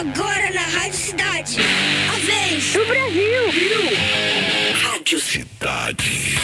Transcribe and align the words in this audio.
Agora 0.00 0.50
na 0.54 0.62
Rádio 0.62 0.98
Cidade. 0.98 1.56
A 2.08 2.18
vez 2.24 2.72
do 2.72 2.86
Brasil. 2.86 3.42
Rádio 4.82 5.20
Cidade. 5.20 6.38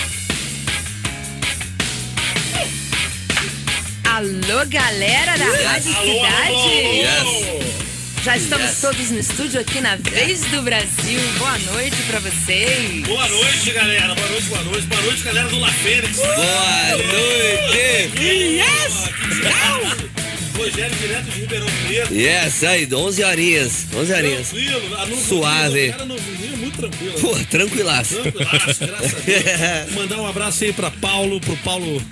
Alô, 4.04 4.66
galera 4.69 5.38
da 5.38 5.45
Rádio 5.46 5.95
Cidade. 5.95 7.16
Já 8.23 8.37
estamos 8.37 8.66
Yes. 8.66 8.80
todos 8.82 9.11
no 9.11 9.21
estúdio 9.21 9.61
aqui 9.62 9.80
na 9.80 9.96
Vez 9.96 10.41
do 10.50 10.61
Brasil. 10.61 11.18
Boa 11.38 11.59
noite 11.73 11.96
pra 12.11 12.18
vocês. 12.18 13.07
Boa 13.07 13.27
noite, 13.27 13.70
galera. 13.70 14.14
Boa 14.14 14.29
noite, 14.29 14.48
boa 14.48 14.62
noite. 14.64 14.86
Boa 14.86 15.00
noite, 15.00 15.23
galera 15.23 15.48
do 15.48 15.59
La 15.61 15.73
Fênix. 15.73 16.16
Boa 16.16 16.96
noite! 16.98 18.20
Yes! 18.20 20.05
Rogério 20.57 20.96
direto 20.96 21.25
de 21.25 21.41
Ribeirão 21.41 21.66
Preto. 21.86 22.14
Yes, 22.14 22.64
aí, 22.64 22.89
11 22.93 23.25
horinhas. 23.25 23.86
11 23.94 24.12
horinhas. 24.12 24.49
Tranquilo. 24.49 24.90
Não- 25.08 25.17
Suave. 25.25 25.90
Cara, 25.93 26.04
não, 26.07 26.17
não, 26.17 26.57
muito 26.58 26.76
tranquilo. 26.79 27.12
Pô, 27.21 27.35
tranquilaço. 27.50 28.14
Tranquilaço, 28.17 28.86
graças 28.86 29.14
a 29.14 29.18
Deus. 29.21 29.93
Mandar 29.95 30.17
um 30.18 30.26
abraço 30.26 30.64
aí 30.64 30.72
pra 30.72 30.90
Paulo, 30.90 31.40
pro 31.40 31.57
Paulo 31.58 32.03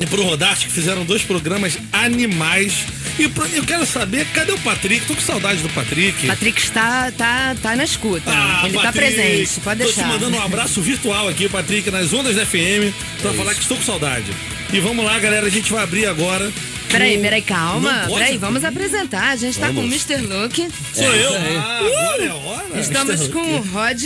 e 0.00 0.06
pro 0.06 0.22
Rodarte, 0.22 0.66
que 0.66 0.72
fizeram 0.72 1.04
dois 1.04 1.22
programas 1.22 1.78
animais. 1.92 2.72
E 3.18 3.28
pro- 3.28 3.46
eu 3.46 3.62
quero 3.64 3.84
saber, 3.84 4.26
cadê 4.32 4.52
o 4.52 4.58
Patrick? 4.58 5.04
Tô 5.06 5.14
com 5.14 5.20
saudade 5.20 5.60
do 5.62 5.68
Patrick. 5.70 6.26
Patrick 6.26 6.58
está 6.60 7.12
tá, 7.12 7.54
tá 7.62 7.76
na 7.76 7.84
escuta. 7.84 8.22
Ah, 8.26 8.62
Ele 8.64 8.74
tá 8.78 8.84
Patrick, 8.84 9.14
presente, 9.14 9.60
pode 9.60 9.80
Tô 9.80 9.84
deixar. 9.86 10.02
te 10.04 10.08
mandando 10.08 10.36
um 10.36 10.42
abraço 10.42 10.80
virtual 10.80 11.28
aqui, 11.28 11.48
Patrick, 11.48 11.90
nas 11.90 12.12
ondas 12.14 12.34
da 12.36 12.46
FM, 12.46 12.92
pra 13.20 13.32
falar 13.34 13.54
que 13.54 13.60
estou 13.60 13.76
com 13.76 13.82
saudade. 13.84 14.30
E 14.72 14.80
vamos 14.80 15.04
lá, 15.04 15.18
galera, 15.18 15.46
a 15.46 15.50
gente 15.50 15.70
vai 15.70 15.82
abrir 15.82 16.06
agora. 16.06 16.50
Peraí, 16.90 17.18
peraí, 17.18 17.42
calma. 17.42 18.06
Peraí, 18.12 18.36
vamos 18.36 18.64
apresentar. 18.64 19.30
A 19.30 19.36
gente 19.36 19.58
tá 19.58 19.68
com 19.68 19.80
o 19.80 19.84
Mr. 19.84 20.16
Look. 20.16 20.68
Sou 20.92 21.04
eu? 21.04 21.34
aí. 21.34 21.56
Ah, 21.56 21.78
agora 21.78 22.24
é 22.24 22.32
hora. 22.32 22.80
Estamos 22.80 23.28
com 23.28 23.40
o 23.40 23.60
Rod, 23.62 24.04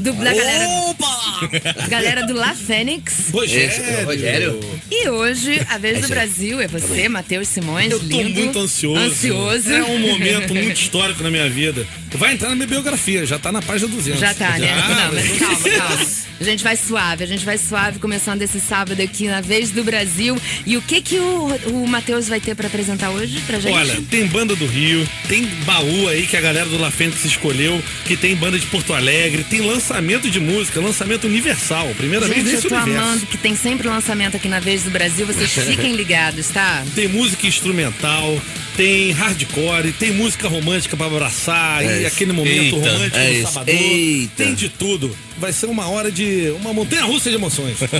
do, 0.00 0.12
da 0.12 0.32
galera, 0.34 0.68
Opa! 0.88 1.50
galera 1.88 2.26
do 2.26 2.34
La 2.34 2.54
Fênix. 2.54 3.30
Rogério. 3.32 4.04
Rogério. 4.04 4.60
E 4.90 5.08
hoje, 5.08 5.60
a 5.68 5.78
vez 5.78 5.98
do 5.98 6.04
Esse- 6.04 6.08
Brasil 6.12 6.60
é 6.60 6.66
você, 6.66 7.08
Matheus 7.08 7.48
Simões, 7.48 7.90
Eu 7.90 7.98
tô 8.00 8.06
lindo. 8.06 8.40
muito 8.40 8.58
ansioso. 8.58 9.00
Ansioso. 9.00 9.72
É 9.72 9.82
um 9.84 9.98
momento 9.98 10.54
muito 10.54 10.74
histórico 10.80 11.22
na 11.22 11.30
minha 11.30 11.48
vida. 11.48 11.86
Vai 12.14 12.34
entrar 12.34 12.48
na 12.48 12.56
minha 12.56 12.66
biografia, 12.66 13.24
já 13.24 13.38
tá 13.38 13.52
na 13.52 13.62
página 13.62 13.88
200. 13.88 14.18
Já 14.20 14.34
tá, 14.34 14.58
né? 14.58 14.66
Já, 14.66 14.88
Não, 15.06 15.12
mas 15.14 15.38
calma, 15.38 15.58
calma. 15.88 16.06
A 16.40 16.44
gente 16.44 16.64
vai 16.64 16.74
suave, 16.76 17.22
a 17.22 17.26
gente 17.26 17.44
vai 17.44 17.58
suave, 17.58 17.98
começando 17.98 18.40
esse 18.42 18.58
sábado 18.60 19.00
aqui 19.02 19.28
na 19.28 19.40
Vez 19.42 19.70
do 19.70 19.84
Brasil. 19.84 20.36
E 20.66 20.76
o 20.76 20.82
que 20.82 21.00
que 21.02 21.18
o, 21.18 21.54
o 21.66 21.86
Matheus 21.86 22.26
vai 22.28 22.40
ter 22.40 22.54
pra 22.56 22.66
apresentar 22.66 23.10
hoje 23.10 23.40
pra 23.46 23.60
gente? 23.60 23.74
Olha, 23.74 23.96
tem 24.10 24.26
banda 24.26 24.56
do 24.56 24.66
Rio, 24.66 25.06
tem 25.28 25.44
baú 25.64 26.08
aí 26.08 26.26
que 26.26 26.36
a 26.36 26.40
galera 26.40 26.66
do 26.66 26.78
La 26.78 26.90
Fênix 26.90 27.24
escolheu, 27.26 27.80
que 28.06 28.16
tem 28.16 28.34
banda 28.34 28.58
de 28.58 28.66
Porto 28.66 28.92
Alegre, 28.94 29.44
tem 29.44 29.60
lançamento 29.90 30.30
de 30.30 30.38
música, 30.38 30.80
lançamento 30.80 31.24
universal, 31.26 31.88
primeira 31.96 32.26
gente, 32.26 32.36
vez 32.36 32.46
eu 32.46 32.52
nesse 32.54 32.68
tô 32.68 32.76
universo. 32.76 33.08
amando 33.08 33.26
que 33.26 33.36
tem 33.36 33.56
sempre 33.56 33.88
lançamento 33.88 34.36
aqui 34.36 34.48
na 34.48 34.60
Vez 34.60 34.84
do 34.84 34.90
Brasil. 34.90 35.26
Vocês 35.26 35.50
fiquem 35.66 35.94
ligados, 35.96 36.46
tá? 36.48 36.84
Tem 36.94 37.08
música 37.08 37.44
instrumental, 37.48 38.40
tem 38.76 39.10
hardcore, 39.10 39.92
tem 39.92 40.12
música 40.12 40.46
romântica 40.46 40.96
pra 40.96 41.06
abraçar, 41.06 41.82
É 41.82 41.86
e 41.86 41.98
isso. 41.98 42.06
aquele 42.06 42.32
momento 42.32 42.76
Eita, 42.76 42.76
romântico 42.76 43.16
é 43.16 43.26
do 43.26 43.32
isso. 43.32 43.52
sabadão. 43.52 43.74
Eita. 43.74 44.44
Tem 44.44 44.54
de 44.54 44.68
tudo. 44.68 45.16
Vai 45.38 45.52
ser 45.52 45.66
uma 45.66 45.88
hora 45.88 46.12
de. 46.12 46.52
uma 46.60 46.72
montanha 46.72 47.04
russa 47.04 47.28
de 47.28 47.36
emoções. 47.36 47.78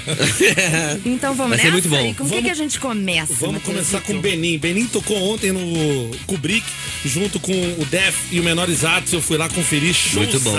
Então 1.05 1.35
vamos 1.35 1.57
Vai 1.57 1.67
ser 1.67 1.73
muito 1.73 1.89
bom. 1.89 2.07
E 2.07 2.15
com 2.15 2.25
o 2.25 2.43
que, 2.43 2.51
a 2.51 2.55
gente 2.55 2.79
começa? 2.79 3.35
Vamos 3.35 3.63
começar 3.63 4.01
com 4.01 4.13
o 4.15 4.21
Benin. 4.21 4.59
Benin 4.59 4.87
tocou 4.87 5.17
ontem 5.33 5.51
no 5.51 6.11
Kubrick, 6.27 6.65
junto 7.05 7.41
com 7.41 7.53
o 7.53 7.85
Def 7.91 8.15
e 8.31 8.39
o 8.39 8.43
Menores 8.43 8.85
Atos. 8.85 9.13
Eu 9.13 9.23
fui 9.23 9.37
lá 9.37 9.49
conferir, 9.49 9.95
Muito 10.15 10.39
bom. 10.41 10.55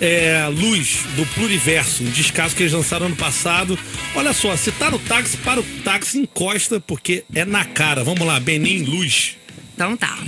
É, 0.00 0.46
Luz, 0.48 1.04
do 1.16 1.24
Pluriverso, 1.26 2.02
um 2.02 2.10
descaso 2.10 2.54
que 2.54 2.62
eles 2.62 2.72
lançaram 2.72 3.06
ano 3.06 3.16
passado. 3.16 3.78
Olha 4.14 4.32
só, 4.32 4.56
se 4.56 4.72
tá 4.72 4.90
no 4.90 4.98
táxi, 4.98 5.36
para 5.38 5.60
o 5.60 5.64
táxi, 5.84 6.18
encosta, 6.18 6.80
porque 6.80 7.24
é 7.34 7.44
na 7.44 7.64
cara. 7.64 8.02
Vamos 8.02 8.26
lá, 8.26 8.38
Benin, 8.40 8.82
Luz. 8.82 9.36
Então 9.74 9.96
tá. 9.96 10.18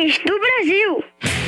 Do 0.00 0.40
Brasil. 0.40 1.39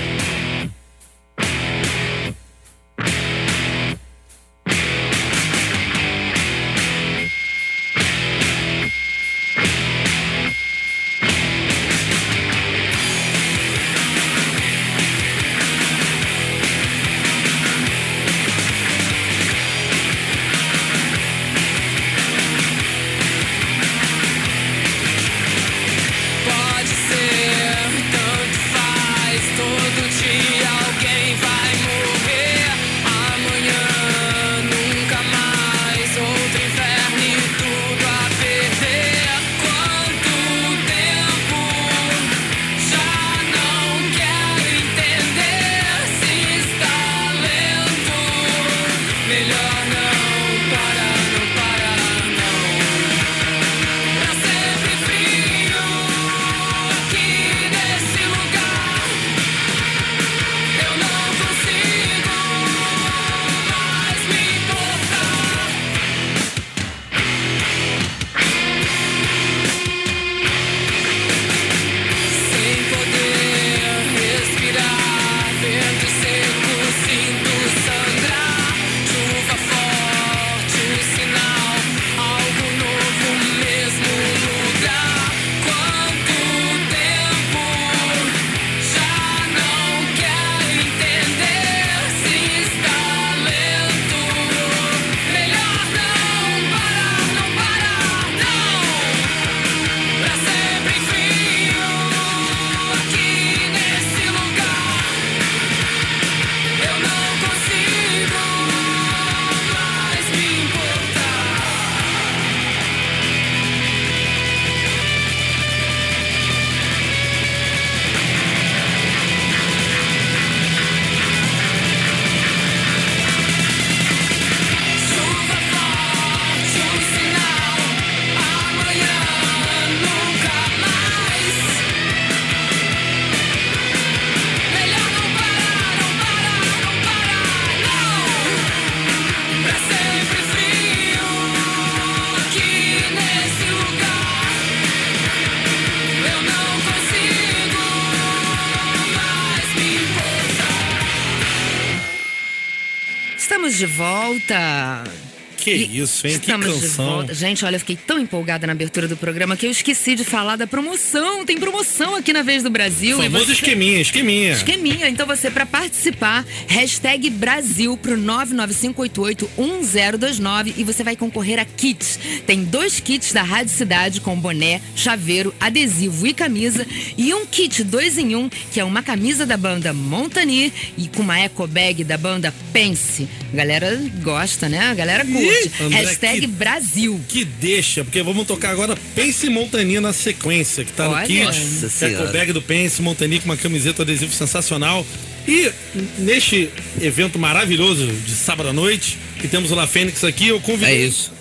De 153.82 153.88
volta. 153.88 155.21
Que 155.64 155.72
isso, 155.74 156.26
hein? 156.26 156.32
Que 156.34 156.40
Estamos 156.40 156.66
de 156.74 156.80
canção. 156.88 157.06
volta. 157.06 157.34
Gente, 157.34 157.64
olha, 157.64 157.76
eu 157.76 157.80
fiquei 157.80 157.96
tão 157.96 158.18
empolgada 158.18 158.66
na 158.66 158.72
abertura 158.72 159.06
do 159.06 159.16
programa 159.16 159.56
que 159.56 159.66
eu 159.66 159.70
esqueci 159.70 160.14
de 160.14 160.24
falar 160.24 160.56
da 160.56 160.66
promoção. 160.66 161.44
Tem 161.44 161.58
promoção 161.58 162.16
aqui 162.16 162.32
na 162.32 162.42
Vez 162.42 162.62
do 162.62 162.70
Brasil. 162.70 163.18
E 163.20 163.24
Famoso 163.24 163.46
você- 163.46 163.52
esqueminha, 163.52 164.00
esqueminha. 164.00 164.52
Esqueminha. 164.52 165.08
Então 165.08 165.26
você, 165.26 165.50
pra 165.50 165.66
participar, 165.66 166.44
hashtag 166.66 167.28
Brasil 167.30 167.96
pro 167.96 168.16
995881029 168.16 170.74
e 170.76 170.84
você 170.84 171.02
vai 171.04 171.16
concorrer 171.16 171.58
a 171.58 171.64
kits. 171.64 172.18
Tem 172.46 172.64
dois 172.64 173.00
kits 173.00 173.32
da 173.32 173.42
Rádio 173.42 173.72
Cidade 173.74 174.20
com 174.20 174.38
boné, 174.38 174.80
chaveiro, 174.96 175.54
adesivo 175.60 176.26
e 176.26 176.32
camisa 176.34 176.86
e 177.16 177.32
um 177.34 177.46
kit 177.46 177.82
dois 177.84 178.18
em 178.18 178.34
um, 178.36 178.48
que 178.48 178.80
é 178.80 178.84
uma 178.84 179.02
camisa 179.02 179.44
da 179.46 179.56
banda 179.56 179.92
Montani 179.92 180.72
e 180.96 181.08
com 181.08 181.22
uma 181.22 181.38
eco 181.38 181.66
bag 181.66 182.04
da 182.04 182.16
banda 182.18 182.52
Pense. 182.72 183.28
A 183.52 183.56
galera 183.56 184.00
gosta, 184.22 184.68
né? 184.68 184.90
A 184.90 184.94
galera 184.94 185.24
curte. 185.24 185.51
Hashtag 185.90 186.40
que- 186.40 186.46
Brasil. 186.46 187.20
Que 187.28 187.44
deixa, 187.44 188.04
porque 188.04 188.22
vamos 188.22 188.46
tocar 188.46 188.70
agora 188.70 188.96
Pense 189.14 189.48
Montani 189.48 190.00
na 190.00 190.12
sequência, 190.12 190.84
que 190.84 190.92
tá 190.92 191.04
no 191.04 191.10
Olha. 191.14 191.26
kit. 191.26 191.44
Nossa 191.44 191.88
Senhora. 191.88 192.32
Bag 192.32 192.52
do 192.52 192.62
Pense 192.62 193.00
Montani 193.02 193.38
com 193.40 193.46
uma 193.46 193.56
camiseta 193.56 194.02
adesivo 194.02 194.32
sensacional. 194.32 195.06
E 195.46 195.70
neste 196.18 196.70
evento 197.00 197.38
maravilhoso 197.38 198.06
de 198.06 198.32
sábado 198.32 198.68
à 198.68 198.72
noite, 198.72 199.18
que 199.40 199.48
temos 199.48 199.72
o 199.72 199.74
La 199.74 199.86
Fênix 199.86 200.22
aqui, 200.24 200.48
eu 200.48 200.56
É 200.56 200.60
convidei 200.60 201.04
isso. 201.06 201.32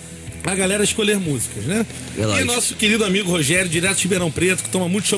A 0.50 0.54
galera 0.54 0.82
a 0.82 0.84
escolher 0.84 1.18
músicas, 1.18 1.64
né? 1.64 1.86
Lógico. 2.16 2.40
e 2.40 2.44
nosso 2.44 2.74
querido 2.74 3.04
amigo 3.04 3.30
Rogério, 3.30 3.68
direto 3.68 3.96
de 3.96 4.02
Ribeirão 4.02 4.30
Preto, 4.30 4.62
que 4.64 4.68
toma 4.70 4.88
muito 4.88 5.08
tá 5.08 5.16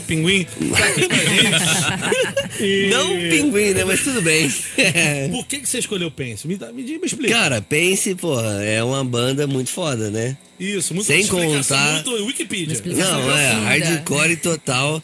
aqui 0.86 1.08
com 1.08 1.14
a 1.14 1.24
gente. 1.24 2.44
E 2.60 2.88
Não 2.88 3.08
pinguim, 3.30 3.72
né? 3.72 3.84
Mas 3.84 4.02
tudo 4.02 4.22
bem. 4.22 4.48
Por 5.32 5.46
que, 5.46 5.58
que 5.58 5.68
você 5.68 5.78
escolheu 5.78 6.10
Pense? 6.10 6.46
Me, 6.46 6.56
me, 6.72 6.82
diga, 6.84 7.00
me 7.00 7.06
explica. 7.06 7.34
Cara, 7.34 7.60
Pense, 7.60 8.14
porra, 8.14 8.62
é 8.62 8.82
uma 8.82 9.04
banda 9.04 9.46
muito 9.46 9.70
foda, 9.70 10.10
né? 10.10 10.36
Isso, 10.58 10.94
muito 10.94 11.06
sem 11.06 11.26
contar- 11.26 11.94
Muito 11.94 12.26
Wikipedia. 12.26 12.80
Não, 12.96 13.36
é, 13.36 13.52
hardcore 13.52 14.36
total. 14.36 15.02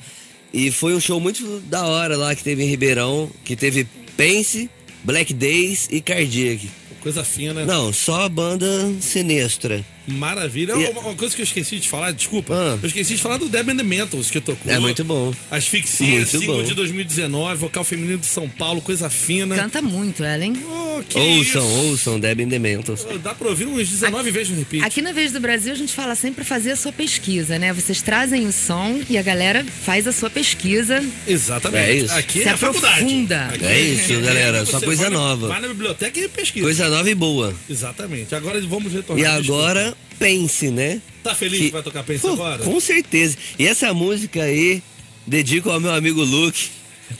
E 0.53 0.71
foi 0.71 0.95
um 0.95 1.01
show 1.01 1.21
muito 1.21 1.61
da 1.67 1.85
hora 1.87 2.17
lá 2.17 2.35
que 2.35 2.43
teve 2.45 2.63
em 2.63 2.67
Ribeirão, 2.67 3.31
que 3.45 3.57
teve 3.57 3.87
Pense, 4.17 4.71
Black 5.05 5.33
Days 5.33 5.89
e 5.91 6.01
Cardiac. 6.01 6.69
Coisa 7.03 7.25
fina. 7.25 7.65
Não, 7.65 7.93
só 7.93 8.29
banda 8.29 8.67
sinistra. 9.01 9.85
Maravilha. 10.07 10.73
E- 10.73 10.87
Uma, 10.91 11.01
uma 11.01 11.15
coisa 11.15 11.35
que 11.35 11.41
eu 11.43 11.45
esqueci 11.45 11.79
de 11.79 11.89
falar, 11.89 12.11
desculpa. 12.13 12.55
Ah. 12.55 12.79
Eu 12.83 12.87
esqueci 12.87 13.15
de 13.17 13.23
falar 13.23 13.37
do 13.37 13.49
Deb 13.49 13.69
and 13.71 13.77
the 13.77 13.83
Mentals 13.83 14.31
que 14.31 14.41
tocou. 14.41 14.71
É 14.73 14.79
muito 14.79 15.05
bom. 15.05 15.33
Asfixia, 15.51 16.07
Muito 16.07 16.29
single 16.39 16.57
bom. 16.59 16.63
de 16.65 16.75
2019, 16.75 17.57
vocal 17.57 17.85
feminino 17.85 18.19
de 18.19 18.27
São 18.27 18.49
Paulo, 18.49 18.81
coisa 18.81 19.09
fina. 19.11 19.55
Canta 19.57 19.81
muito, 19.83 20.25
Ellen. 20.25 20.55
Oh, 20.67 21.03
que 21.09 21.19
ouçam, 21.19 21.41
isso. 21.41 21.59
ouçam, 21.59 22.21
Deb 22.21 22.41
and 22.41 22.49
the 22.49 22.59
Mentals. 22.59 23.07
Dá 23.23 23.35
pra 23.35 23.49
ouvir 23.49 23.67
uns 23.67 23.89
19 23.89 24.31
vezes 24.31 24.51
no 24.51 24.59
repeat. 24.59 24.85
Aqui 24.85 25.01
na 25.03 25.13
Vez 25.13 25.33
do 25.33 25.41
Brasil 25.41 25.73
a 25.73 25.77
gente 25.77 25.93
fala 25.93 26.15
sempre 26.15 26.45
fazer 26.45 26.73
a 26.73 26.77
sua 26.77 26.93
pesquisa, 26.93 27.59
né? 27.59 27.73
Vocês 27.73 28.03
trazem 28.03 28.47
o 28.47 28.53
som 28.53 29.01
e 29.09 29.17
a 29.17 29.23
galera 29.23 29.65
faz 29.85 30.07
a 30.07 30.13
sua 30.13 30.31
pesquisa. 30.31 31.05
Exatamente. 31.27 31.85
É 31.91 31.95
isso. 31.95 32.15
Aqui 32.15 32.41
Se 32.43 32.49
é 32.49 32.51
a 32.51 32.55
aprofunda. 32.55 33.47
Aqui 33.47 33.65
É 33.65 33.81
isso, 33.81 34.13
galera, 34.21 34.65
só 34.67 34.81
coisa 34.81 35.03
vai 35.03 35.11
nova. 35.11 35.49
Vai 35.49 35.61
na 35.61 35.69
biblioteca 35.69 36.19
e 36.19 36.29
pesquisa. 36.29 36.65
Coisa 36.65 36.89
nova 36.89 37.09
e 37.11 37.15
boa. 37.15 37.55
Exatamente. 37.69 38.35
Agora 38.35 38.61
vamos 38.63 38.93
retornar. 38.93 39.25
E 39.25 39.27
agora, 39.27 39.95
Pense, 40.19 40.71
né? 40.71 41.01
Tá 41.23 41.35
feliz 41.35 41.61
que, 41.61 41.71
vai 41.71 41.83
tocar 41.83 42.03
Pense 42.03 42.21
Pô, 42.21 42.33
agora? 42.33 42.63
Com 42.63 42.79
certeza. 42.81 43.37
E 43.59 43.67
essa 43.67 43.93
música 43.95 44.43
aí, 44.43 44.83
dedico 45.27 45.71
ao 45.71 45.81
meu 45.81 45.93
amigo 45.93 46.23
Luke. 46.23 46.69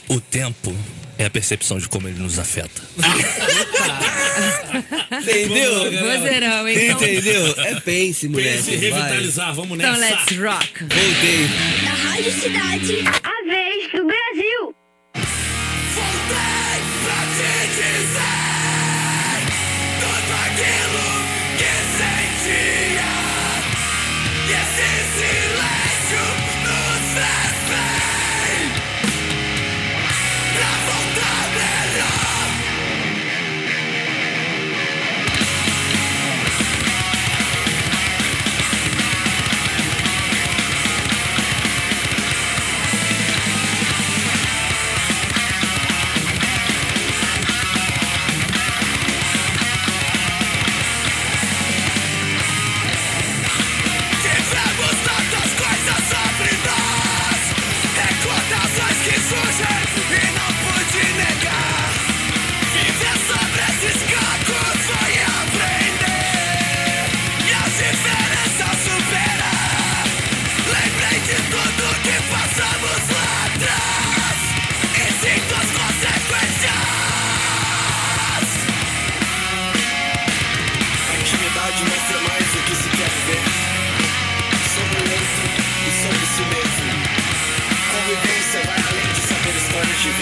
O 0.07 0.19
tempo 0.21 0.75
é 1.17 1.25
a 1.25 1.29
percepção 1.29 1.77
de 1.77 1.87
como 1.87 2.07
ele 2.07 2.19
nos 2.19 2.39
afeta. 2.39 2.81
Entendeu? 5.21 5.73
Vozeirão? 6.01 6.67
Então, 6.67 6.95
Entendeu? 6.95 7.53
É 7.57 7.75
Pense, 7.81 8.27
moleque. 8.27 8.63
Pense 8.63 8.71
vai. 8.71 8.79
revitalizar, 8.79 9.53
vamos 9.53 9.77
então 9.77 9.91
nessa. 9.97 10.15
let's 10.15 10.37
rock. 10.37 10.67
Voltei. 10.79 11.47
Na 11.83 11.93
Rádio 11.93 12.31
Cidade. 12.31 12.95
A 13.23 13.43
vez 13.47 13.60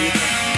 Yeah. 0.09 0.48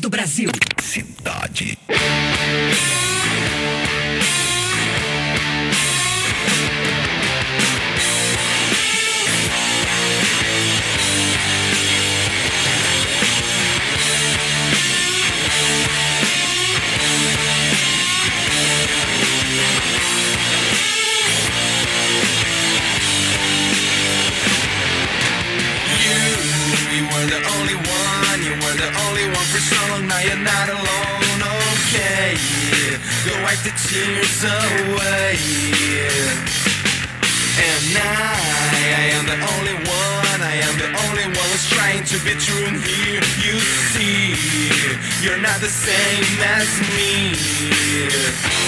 Do 0.00 0.10
Brasil. 0.10 0.50
Cidade. 0.78 1.78
You're 30.24 30.44
not 30.44 30.68
alone, 30.68 31.40
okay. 31.72 32.36
Go 33.24 33.32
wipe 33.42 33.60
the 33.60 33.74
tears 33.76 34.44
away. 34.44 35.36
And 37.58 37.96
I, 37.96 38.36
I 38.76 39.08
am 39.16 39.24
the 39.26 39.38
only 39.56 39.74
one, 39.74 40.40
I 40.40 40.56
am 40.64 40.78
the 40.78 40.90
only 41.08 41.24
one 41.24 41.48
who's 41.52 41.68
trying 41.70 42.04
to 42.04 42.18
be 42.24 42.34
true 42.38 42.66
and 42.66 42.76
here 42.76 43.24
you 43.44 43.58
see, 43.92 44.36
you're 45.24 45.40
not 45.40 45.60
the 45.60 45.68
same 45.68 46.24
as 46.44 46.68
me. 46.96 48.65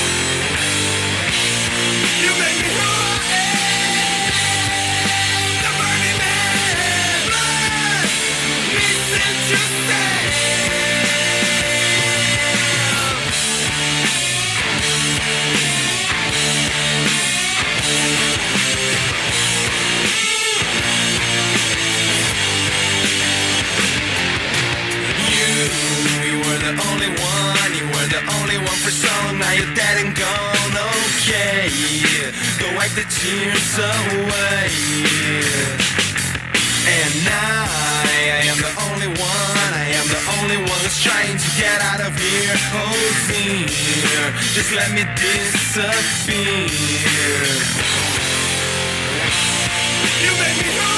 Tears 33.18 33.78
away. 33.78 34.70
And 36.86 37.26
I, 37.26 37.66
I 38.38 38.46
am 38.46 38.58
the 38.62 38.72
only 38.86 39.10
one, 39.10 39.70
I 39.74 39.90
am 39.98 40.06
the 40.06 40.22
only 40.38 40.58
one 40.62 40.80
who's 40.86 41.02
trying 41.02 41.36
to 41.36 41.50
get 41.58 41.78
out 41.82 42.00
of 42.00 42.14
here. 42.14 42.54
Oh 42.78 42.94
dear, 43.26 44.22
just 44.54 44.72
let 44.72 44.90
me 44.94 45.02
disappear. 45.18 46.62
You 50.22 50.32
make 50.38 50.58
me 50.62 50.97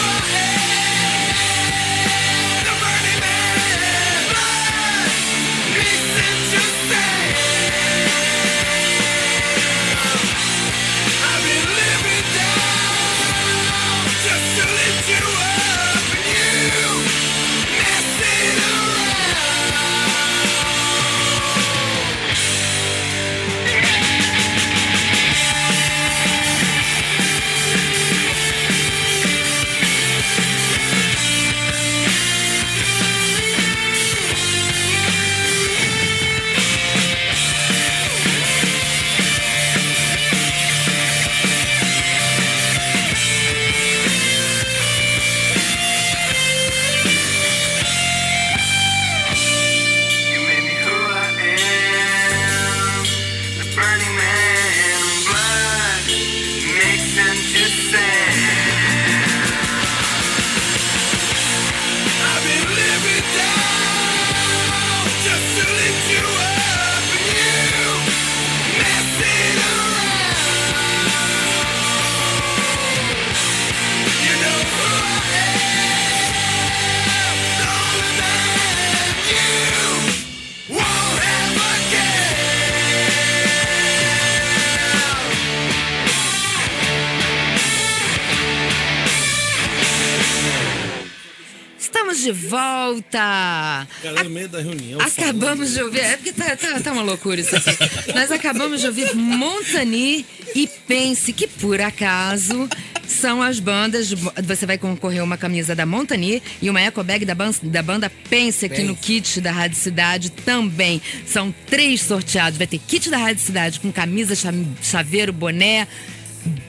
Galera, 94.02 94.25
no 94.25 94.30
meio 94.30 94.49
da 94.49 94.61
reunião. 94.61 95.00
Acabamos 95.00 95.73
de 95.75 95.82
ouvir. 95.82 96.00
É 96.00 96.16
porque 96.16 96.32
tá, 96.32 96.56
tá, 96.56 96.80
tá 96.80 96.92
uma 96.92 97.02
loucura 97.02 97.40
isso 97.40 97.54
aqui. 97.54 97.70
Nós 98.14 98.31
acabamos 98.31 98.81
de 98.81 98.87
ouvir 98.87 99.14
Montani 99.14 100.24
e 100.55 100.68
Pense, 100.87 101.33
que 101.33 101.46
por 101.46 101.81
acaso 101.81 102.68
são 103.07 103.42
as 103.42 103.61
bandas. 103.61 104.11
Você 104.44 104.66
vai 104.66 104.79
concorrer 104.79 105.22
uma 105.22 105.37
camisa 105.37 105.74
da 105.74 105.85
Montani 105.87 106.42
e 106.62 106.70
uma 106.70 106.81
eco 106.81 107.03
bag 107.05 107.24
da, 107.24 107.35
ban- 107.35 107.53
da 107.62 107.83
banda 107.83 108.11
Pense 108.29 108.66
aqui 108.66 108.83
no 108.83 108.96
kit 108.96 109.40
da 109.40 109.53
Rádio 109.53 109.76
Cidade 109.76 110.31
também. 110.31 111.00
São 111.26 111.55
três 111.68 112.00
sorteados. 112.03 112.57
Vai 112.59 112.66
ter 112.66 112.79
kit 112.79 113.11
da 113.11 113.18
Rádio 113.18 113.42
Cidade 113.44 113.81
com 113.81 113.92
camisa, 113.92 114.35
cha- 114.35 114.53
chaveiro, 114.83 115.33
boné 115.33 115.87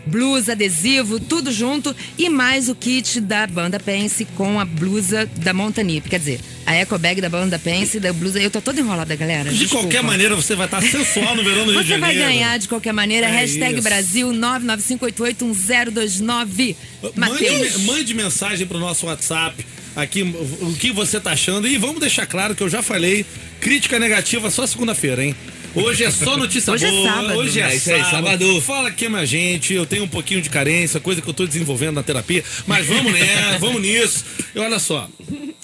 blusa, 0.05 0.51
adesivo, 0.53 1.19
tudo 1.19 1.51
junto 1.51 1.95
e 2.17 2.29
mais 2.29 2.69
o 2.69 2.75
kit 2.75 3.19
da 3.21 3.45
banda 3.47 3.79
Pense 3.79 4.25
com 4.35 4.59
a 4.59 4.65
blusa 4.65 5.25
da 5.37 5.53
Montani. 5.53 6.01
Quer 6.01 6.19
dizer, 6.19 6.39
a 6.65 6.75
eco 6.75 6.97
bag 6.97 7.21
da 7.21 7.29
banda 7.29 7.57
Pense 7.59 7.99
da 7.99 8.11
blusa. 8.13 8.39
Eu 8.39 8.49
tô 8.51 8.61
toda 8.61 8.79
enrolada, 8.79 9.15
galera. 9.15 9.49
De 9.51 9.57
desculpa. 9.59 9.83
qualquer 9.85 10.03
maneira, 10.03 10.35
você 10.35 10.55
vai 10.55 10.65
estar 10.65 10.81
sensual 10.81 11.35
no 11.35 11.43
verão 11.43 11.65
do 11.65 11.71
Rio 11.71 11.81
de 11.83 11.87
Você 11.87 11.97
vai 11.97 12.13
Janeiro. 12.13 12.33
ganhar 12.33 12.57
de 12.59 12.67
qualquer 12.67 12.93
maneira. 12.93 13.27
É 13.27 13.31
hashtag 13.31 13.75
isso. 13.75 13.83
Brasil 13.83 14.29
995881029. 14.31 16.75
Mande, 17.15 17.79
mande 17.85 18.13
mensagem 18.13 18.67
pro 18.67 18.79
nosso 18.79 19.05
WhatsApp 19.05 19.65
aqui 19.95 20.23
o 20.23 20.73
que 20.73 20.91
você 20.91 21.19
tá 21.19 21.31
achando. 21.31 21.67
E 21.67 21.77
vamos 21.77 21.99
deixar 21.99 22.25
claro 22.25 22.55
que 22.55 22.63
eu 22.63 22.69
já 22.69 22.81
falei, 22.81 23.25
crítica 23.59 23.99
negativa 23.99 24.49
só 24.49 24.65
segunda-feira, 24.65 25.23
hein? 25.23 25.35
Hoje 25.73 26.03
é 26.03 26.12
só 26.12 26.36
notícia 26.36 26.73
Hoje 26.73 26.86
é 26.86 26.91
boa. 26.91 27.10
sábado. 27.10 27.39
Hoje 27.39 27.60
é, 27.62 27.63
É 27.63 27.75
isso 27.75 27.91
aí, 27.91 28.03
sábado. 28.03 28.25
sábado. 28.25 28.62
Fala 28.62 28.89
aqui 28.89 29.05
a 29.05 29.25
gente. 29.25 29.73
Eu 29.73 29.86
tenho 29.86 30.03
um 30.03 30.07
pouquinho 30.07 30.41
de 30.41 30.49
carência, 30.49 30.99
coisa 30.99 31.21
que 31.21 31.29
eu 31.29 31.34
tô 31.34 31.45
desenvolvendo 31.45 31.95
na 31.95 32.03
terapia. 32.03 32.43
Mas 32.67 32.86
vamos 32.86 33.13
né? 33.13 33.57
vamos 33.60 33.81
nisso. 33.81 34.25
E 34.53 34.60
olha 34.60 34.79
só. 34.79 35.07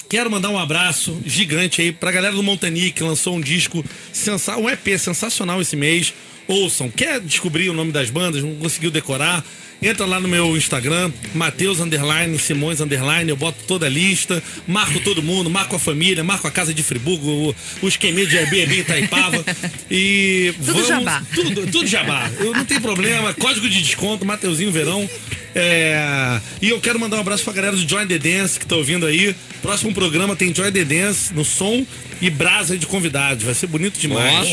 Quero 0.08 0.30
mandar 0.30 0.48
um 0.48 0.58
abraço 0.58 1.20
gigante 1.26 1.82
aí 1.82 1.92
pra 1.92 2.10
galera 2.10 2.34
do 2.34 2.42
Montani 2.42 2.90
que 2.90 3.02
lançou 3.02 3.36
um 3.36 3.40
disco, 3.40 3.84
sensa 4.10 4.56
um 4.56 4.68
EP 4.68 4.98
sensacional 4.98 5.60
esse 5.60 5.76
mês. 5.76 6.14
Ouçam, 6.48 6.90
quer 6.90 7.20
descobrir 7.20 7.68
o 7.68 7.74
nome 7.74 7.92
das 7.92 8.08
bandas, 8.08 8.42
não 8.42 8.54
conseguiu 8.56 8.90
decorar? 8.90 9.44
Entra 9.80 10.04
lá 10.06 10.18
no 10.18 10.26
meu 10.26 10.56
Instagram, 10.56 11.12
Mateus 11.34 11.78
Underline, 11.78 12.36
Simões 12.38 12.80
Underline, 12.80 13.30
eu 13.30 13.36
boto 13.36 13.58
toda 13.64 13.86
a 13.86 13.88
lista, 13.88 14.42
marco 14.66 14.98
todo 15.00 15.22
mundo, 15.22 15.48
marco 15.48 15.76
a 15.76 15.78
família, 15.78 16.24
marco 16.24 16.48
a 16.48 16.50
casa 16.50 16.74
de 16.74 16.82
Friburgo, 16.82 17.28
o, 17.30 17.54
o 17.82 17.88
esqueminha 17.88 18.26
de 18.26 18.36
Airbnb 18.36 18.80
Itaipava. 18.80 19.44
E 19.88 20.52
Tudo 20.66 20.84
jabá. 20.84 21.22
Tudo, 21.32 21.66
tudo 21.70 21.86
jabá. 21.86 22.28
Eu 22.40 22.52
não 22.52 22.64
tenho 22.64 22.80
problema. 22.80 23.32
Código 23.34 23.68
de 23.68 23.80
desconto, 23.80 24.26
Mateuzinho 24.26 24.72
Verão. 24.72 25.08
É, 25.54 26.40
e 26.60 26.68
eu 26.70 26.80
quero 26.80 26.98
mandar 26.98 27.16
um 27.16 27.20
abraço 27.20 27.44
pra 27.44 27.52
galera 27.52 27.76
do 27.76 27.88
Join 27.88 28.06
the 28.06 28.18
Dance 28.18 28.58
que 28.58 28.66
tá 28.66 28.76
ouvindo 28.76 29.06
aí. 29.06 29.34
Próximo 29.62 29.92
programa 29.92 30.36
tem 30.36 30.54
Join 30.54 30.72
the 30.72 30.84
Dance 30.84 31.32
no 31.32 31.44
som 31.44 31.86
e 32.20 32.28
brasa 32.30 32.76
de 32.76 32.86
convidados. 32.86 33.44
Vai 33.44 33.54
ser 33.54 33.66
bonito 33.66 33.98
demais. 33.98 34.48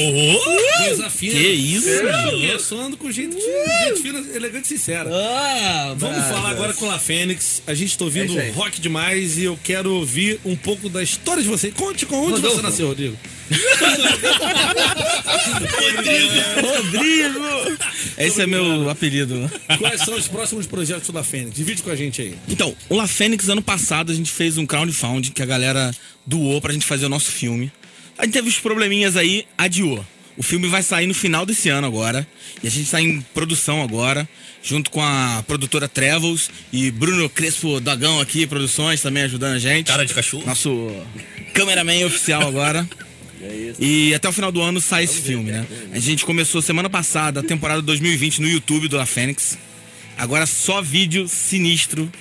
Coisa 0.87 1.09
fina. 1.09 1.33
Que 1.33 1.47
isso, 1.47 1.84
É, 1.87 2.53
eu 2.53 2.59
só 2.59 2.79
ando 2.79 2.97
com 2.97 3.11
gente, 3.11 3.35
gente 3.39 4.01
fina, 4.01 4.19
elegante 4.33 4.65
e 4.73 4.77
sincera. 4.77 5.09
Ah, 5.13 5.93
Vamos 5.97 6.17
brasa. 6.17 6.33
falar 6.33 6.49
agora 6.49 6.73
com 6.73 6.89
a 6.89 6.97
Fênix. 6.99 7.61
A 7.67 7.73
gente 7.73 7.97
tá 7.97 8.03
ouvindo 8.05 8.37
É 8.39 8.49
rock 8.51 8.79
demais 8.81 9.37
e 9.37 9.43
eu 9.43 9.57
quero 9.63 9.93
ouvir 9.93 10.39
um 10.43 10.55
pouco 10.55 10.89
da 10.89 11.01
história 11.03 11.41
de 11.43 11.49
você. 11.49 11.71
Conte 11.71 12.05
com 12.05 12.15
onde 12.17 12.31
Rodolfo. 12.33 12.55
você 12.57 12.61
nasceu, 12.61 12.87
Rodrigo. 12.87 13.17
Rodrigo! 16.61 17.77
Esse 18.17 18.41
é 18.41 18.47
meu 18.47 18.89
apelido. 18.89 19.49
Quais 19.79 20.01
são 20.01 20.15
os 20.15 20.27
próximos 20.27 20.65
projetos 20.65 21.09
da 21.09 21.23
Fênix? 21.23 21.55
Divide 21.55 21.83
com 21.83 21.89
a 21.91 21.95
gente 21.95 22.21
aí. 22.21 22.35
Então, 22.47 22.75
o 22.89 22.95
La 22.95 23.07
Fênix, 23.07 23.49
ano 23.49 23.61
passado, 23.61 24.11
a 24.11 24.15
gente 24.15 24.31
fez 24.31 24.57
um 24.57 24.65
crowdfunding 24.65 25.31
que 25.31 25.41
a 25.41 25.45
galera 25.45 25.91
doou 26.25 26.61
pra 26.61 26.73
gente 26.73 26.85
fazer 26.85 27.05
o 27.05 27.09
nosso 27.09 27.31
filme. 27.31 27.71
A 28.17 28.23
gente 28.25 28.33
teve 28.33 28.47
uns 28.47 28.59
probleminhas 28.59 29.17
aí, 29.17 29.45
adiou. 29.57 30.05
O 30.37 30.43
filme 30.43 30.67
vai 30.67 30.83
sair 30.83 31.07
no 31.07 31.13
final 31.13 31.45
desse 31.45 31.69
ano 31.69 31.87
agora. 31.87 32.27
E 32.61 32.67
a 32.67 32.71
gente 32.71 32.89
tá 32.89 33.01
em 33.01 33.21
produção 33.33 33.81
agora, 33.81 34.27
junto 34.61 34.91
com 34.91 35.01
a 35.01 35.43
produtora 35.47 35.87
Travels 35.87 36.49
e 36.73 36.91
Bruno 36.91 37.29
Crespo 37.29 37.79
Dagão 37.79 38.19
aqui, 38.19 38.45
produções, 38.45 39.01
também 39.01 39.23
ajudando 39.23 39.53
a 39.55 39.59
gente. 39.59 39.87
Cara 39.87 40.05
de 40.05 40.13
cachorro. 40.13 40.45
Nosso 40.45 40.91
cameraman 41.53 42.05
oficial 42.05 42.47
agora. 42.47 42.87
E 43.79 44.13
até 44.15 44.27
o 44.27 44.31
final 44.31 44.51
do 44.51 44.59
ano 44.59 44.81
sai 44.81 45.03
esse 45.03 45.21
filme, 45.21 45.51
né? 45.51 45.67
A 45.91 45.99
gente 45.99 46.25
começou 46.25 46.63
semana 46.63 46.89
passada 46.89 47.41
a 47.41 47.43
temporada 47.43 47.81
2020 47.81 48.41
no 48.41 48.47
YouTube 48.47 48.87
do 48.87 48.97
La 48.97 49.05
Fênix. 49.05 49.55
Agora 50.17 50.45
só 50.47 50.81
vídeo 50.81 51.27
sinistro 51.27 52.11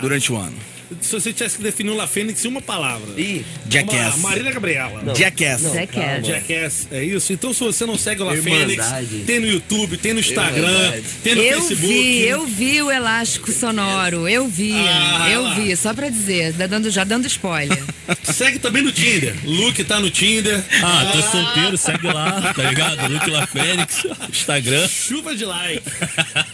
durante 0.00 0.30
o 0.30 0.36
ano. 0.36 0.56
Se 1.00 1.12
você 1.12 1.32
tivesse 1.32 1.56
que 1.56 1.62
definir 1.62 1.90
o 1.90 1.96
La 1.96 2.06
Fênix 2.06 2.44
em 2.44 2.48
uma 2.48 2.60
palavra. 2.62 3.08
Ih, 3.20 3.44
Jackass. 3.68 4.16
Uma- 4.16 4.28
Marília 4.30 4.52
Gabriela. 4.52 5.14
Jackass. 5.14 5.62
Jackass. 5.72 6.26
Jackass, 6.26 6.88
é 6.90 7.02
isso? 7.04 7.32
Então, 7.32 7.52
se 7.52 7.60
você 7.60 7.84
não 7.86 7.96
segue 7.98 8.22
o 8.22 8.24
La 8.24 8.36
Fênix, 8.36 8.84
tem 9.26 9.40
no 9.40 9.46
YouTube, 9.46 9.96
tem 9.96 10.12
no 10.12 10.20
Instagram, 10.20 10.68
Irmandade. 10.68 11.02
tem 11.22 11.34
no 11.34 11.42
Eu 11.42 11.60
Facebook. 11.62 11.86
vi, 11.86 12.22
eu 12.26 12.46
vi 12.46 12.82
o 12.82 12.90
elástico 12.90 13.52
sonoro, 13.52 14.28
eu 14.28 14.46
vi, 14.48 14.72
Ah, 14.74 15.28
eu 15.30 15.42
lá. 15.42 15.54
vi, 15.54 15.76
só 15.76 15.92
pra 15.94 16.08
dizer, 16.08 16.52
dando, 16.52 16.90
já 16.90 17.04
dando 17.04 17.26
spoiler. 17.26 17.82
Segue 18.22 18.58
também 18.58 18.82
no 18.82 18.92
Tinder. 18.92 19.34
Luke 19.44 19.82
tá 19.84 19.98
no 20.00 20.10
Tinder. 20.10 20.62
Ah, 20.82 21.10
tô 21.12 21.22
solteiro, 21.22 21.76
segue 21.76 22.06
lá, 22.06 22.52
tá 22.54 22.62
ligado? 22.68 23.12
Luke 23.12 23.30
La 23.30 23.46
Fênix, 23.46 24.04
Instagram. 24.30 24.88
Chuva 24.88 25.34
de 25.34 25.44
like. 25.44 25.82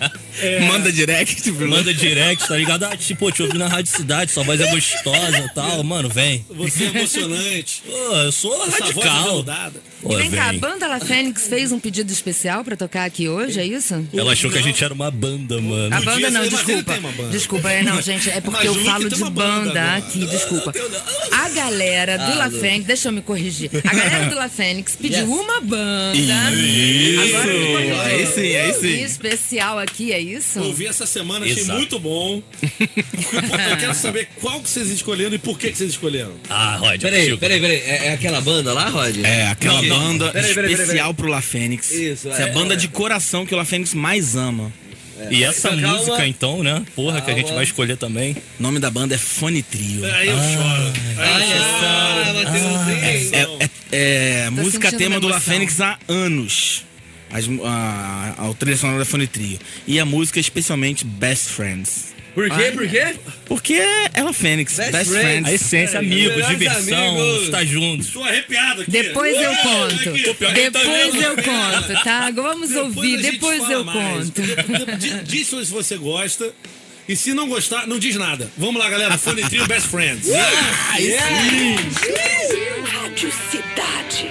Manda 0.67 0.93
direct, 0.93 1.51
Bruno. 1.53 1.77
Manda 1.77 1.93
direct, 1.93 2.47
tá 2.47 2.57
ligado? 2.57 2.85
Ah, 2.85 2.97
tipo, 2.97 3.21
pô, 3.21 3.31
te 3.31 3.43
ouvi 3.43 3.59
na 3.59 3.69
Rádio 3.69 3.93
Cidade, 3.93 4.31
sua 4.33 4.45
voz 4.45 4.61
é 4.61 4.71
gostosa 4.71 5.39
e 5.39 5.55
tal. 5.55 5.83
Mano, 5.83 6.09
vem. 6.09 6.45
Você 6.51 6.85
é 6.85 6.87
emocionante. 6.89 7.83
Pô, 7.87 7.93
eu 7.93 8.33
sou 8.33 8.55
Essa 8.67 8.93
voz 8.93 8.95
radical. 8.97 9.45
Pô, 10.03 10.17
Vem 10.17 10.31
cá, 10.31 10.51
a 10.51 10.53
banda 10.53 10.87
La 10.87 11.01
Fênix 11.01 11.49
fez 11.49 11.73
um 11.73 11.81
pedido 11.81 12.13
especial 12.13 12.63
pra 12.65 12.77
tocar 12.77 13.05
aqui 13.05 13.29
hoje, 13.29 13.59
é 13.59 13.67
isso? 13.67 14.07
Ela 14.15 14.33
achou 14.33 14.51
que 14.51 14.59
a 14.59 14.63
gente 14.63 14.83
era 14.83 14.95
uma 14.95 15.11
banda, 15.11 15.61
mano. 15.61 15.95
A 15.95 16.01
banda 16.01 16.31
não, 16.31 16.47
desculpa. 16.49 16.93
tem 16.93 17.01
uma 17.01 17.13
banda. 17.13 17.31
Desculpa, 17.31 17.71
é, 17.71 17.83
não, 17.83 18.01
gente, 18.03 18.31
é 18.31 18.41
porque 18.41 18.67
eu 18.69 18.75
falo 18.85 19.09
de 19.09 19.25
banda 19.31 19.97
aqui, 19.97 20.27
desculpa. 20.27 20.73
A 21.33 21.49
galera 21.49 22.17
do 22.17 22.37
La 22.39 22.51
Fênix, 22.51 22.87
deixa 22.87 23.09
eu 23.09 23.13
me 23.13 23.23
corrigir. 23.23 23.71
A 23.85 23.95
galera 23.95 24.27
do 24.27 24.37
La 24.37 24.49
Fênix 24.49 24.95
pediu 24.97 25.19
Yes. 25.19 25.29
uma 25.29 25.61
banda. 25.61 26.17
Isso. 26.17 27.35
Agora 27.37 27.53
me 27.53 27.67
corrigiu. 27.67 28.01
Aí 28.01 28.27
sim, 28.27 28.57
aí 28.57 28.75
sim. 28.75 29.03
Especial 29.03 29.79
aqui, 29.79 30.13
é 30.13 30.21
isso? 30.21 30.61
Ouvi 30.61 30.87
essa 30.87 31.07
semana, 31.07 31.45
achei 31.45 31.59
Exato. 31.59 31.79
muito 31.79 31.99
bom. 31.99 32.41
Eu 32.81 33.77
quero 33.79 33.95
saber 33.95 34.29
qual 34.41 34.61
que 34.61 34.69
vocês 34.69 34.89
escolheram 34.91 35.35
e 35.35 35.39
por 35.39 35.59
que, 35.59 35.71
que 35.71 35.77
vocês 35.79 35.91
escolheram. 35.91 36.35
Ah, 36.49 36.77
Rod, 36.77 37.01
Peraí, 37.01 37.37
peraí, 37.37 37.61
peraí. 37.61 37.77
É, 37.79 38.07
é 38.07 38.13
aquela 38.13 38.41
banda 38.41 38.73
lá, 38.73 38.89
Rod? 38.89 39.17
É, 39.25 39.49
aquela 39.49 39.83
Não, 39.89 39.99
banda 39.99 40.31
peraí, 40.33 40.55
peraí, 40.55 40.71
peraí, 40.71 40.73
especial 40.87 41.15
pro 41.15 41.29
La 41.29 41.41
Fênix. 41.41 41.91
Isso, 41.91 42.29
Essa 42.29 42.43
é 42.43 42.45
a 42.45 42.49
é, 42.49 42.53
banda 42.53 42.75
é. 42.75 42.77
de 42.77 42.89
coração 42.89 43.45
que 43.47 43.55
o 43.55 43.57
La 43.59 43.65
Fênix 43.65 43.95
mais 43.95 44.37
ama. 44.37 44.73
E 45.31 45.43
essa 45.43 45.71
Calma. 45.71 45.89
música, 45.99 46.27
então, 46.29 46.63
né? 46.63 46.85
Porra, 46.95 47.21
que 47.21 47.29
a 47.29 47.35
gente 47.35 47.43
Calma. 47.47 47.57
vai 47.57 47.65
escolher 47.65 47.97
também. 47.97 48.37
O 48.59 48.63
nome 48.63 48.79
da 48.79 48.89
banda 48.89 49.17
é 49.17 49.19
Fone 49.19 49.63
Trio. 49.65 50.05
Aí 50.05 50.29
eu 50.29 50.37
choro. 50.37 50.93
Aí 51.19 51.51
eu 51.51 51.59
choro. 51.59 51.85
Ah, 51.85 52.33
Matheusinho. 52.35 53.35
É, 53.35 53.65
é- 53.65 54.47
é 54.47 54.51
música 54.51 54.93
tema 54.93 55.19
do 55.19 55.27
La. 55.27 55.41
Fênix 55.41 55.81
há 55.81 55.99
anos. 56.07 56.85
As, 57.31 57.45
a, 57.65 58.35
a, 58.39 58.49
a 58.49 58.55
trilha 58.55 58.77
sonora 58.77 59.01
da 59.01 59.05
Fone 59.05 59.27
Trio. 59.27 59.59
E 59.89 59.99
a 59.99 60.05
música 60.05 60.39
especialmente 60.39 61.05
Best 61.05 61.49
Friends. 61.49 62.15
Por 62.39 62.49
quê? 62.51 62.71
Por 62.71 62.89
quê? 62.89 63.15
Porque 63.47 63.75
é 63.75 64.23
La 64.23 64.33
Fênix, 64.33 64.77
Best 64.77 64.93
Best, 64.93 65.11
Friends. 65.11 65.27
Friends. 65.29 65.49
A 65.49 65.53
essência, 65.55 65.99
amigos, 65.99 66.37
melhores 66.37 66.59
diversão, 66.59 67.09
amigos. 67.21 67.43
estar 67.43 67.65
juntos. 67.65 68.11
Tô 68.11 68.23
arrepiado 68.23 68.83
aqui. 68.83 68.91
Depois 68.93 69.37
eu 69.37 69.57
conto. 69.57 69.95
Aqui. 70.09 70.35
tá 70.35 70.51
Depois 70.53 70.87
vendo, 70.87 71.23
eu 71.25 71.37
né? 71.37 71.43
conto, 71.43 72.05
tá? 72.05 72.31
Vamos 72.31 72.77
ouvir, 72.77 73.17
a 73.17 73.23
gente 73.23 73.33
depois 73.33 73.69
eu 73.69 73.85
mais. 73.85 74.31
conto. 74.31 74.43
Diz 75.25 75.49
se 75.49 75.65
você 75.65 75.97
gosta. 75.97 76.55
E 77.09 77.17
se 77.17 77.35
não 77.35 77.49
gostar, 77.49 77.89
não 77.89 77.99
diz 77.99 78.15
nada. 78.15 78.49
Vamos 78.57 78.81
lá, 78.81 78.89
galera. 78.89 79.19
Fone 79.19 79.43
Trio 79.43 79.67
Best 79.67 79.89
Friends. 79.89 80.29
Rádio 82.85 83.33
Cidade. 83.51 84.31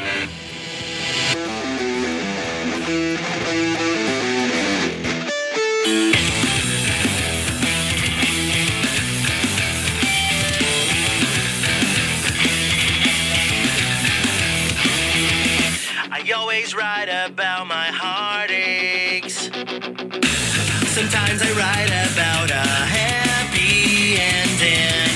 About 17.28 17.68
my 17.68 17.90
heartaches. 17.92 19.52
Sometimes 20.96 21.42
I 21.44 21.52
write 21.60 21.92
about 22.08 22.50
a 22.52 22.68
happy 22.88 24.16
ending. 24.16 25.12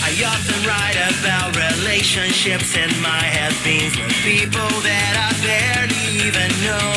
I 0.00 0.10
often 0.24 0.58
write 0.64 0.96
about 0.96 1.52
relationships 1.52 2.76
and 2.76 2.92
my 3.02 3.22
have-beens 3.36 3.94
with 4.00 4.16
people 4.24 4.72
that 4.88 5.14
I 5.28 5.30
barely 5.44 6.24
even 6.24 6.50
know. 6.64 6.88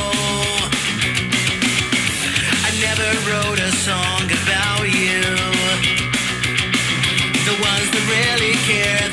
I 2.64 2.72
never 2.80 3.10
wrote 3.28 3.60
a 3.60 3.72
song 3.84 4.24
about 4.40 4.88
you. 4.88 5.20
The 7.44 7.56
ones 7.60 7.88
that 7.92 8.06
really 8.08 8.56
care 8.64 9.06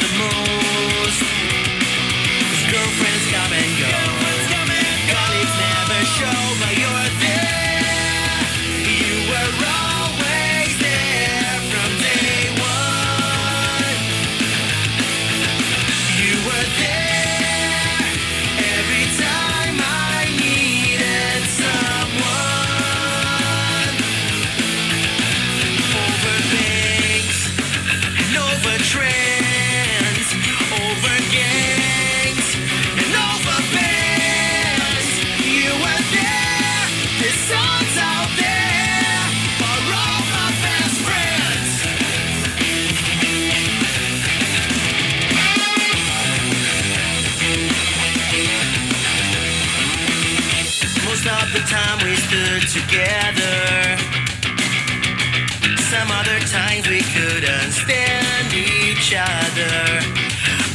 each 59.12 59.18
other. 59.18 60.00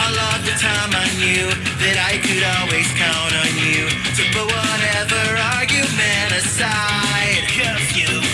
A 0.06 0.12
lot 0.14 0.40
of 0.40 0.46
the 0.46 0.56
time 0.62 0.92
I 0.94 1.08
knew 1.18 1.48
that 1.82 1.98
I 1.98 2.22
could 2.22 2.46
always 2.62 2.88
count 2.94 3.34
on 3.34 3.52
you 3.58 3.90
to 4.14 4.24
put 4.34 4.46
whatever 4.46 5.22
argument 5.58 6.32
aside. 6.38 7.42
Cause 7.58 8.27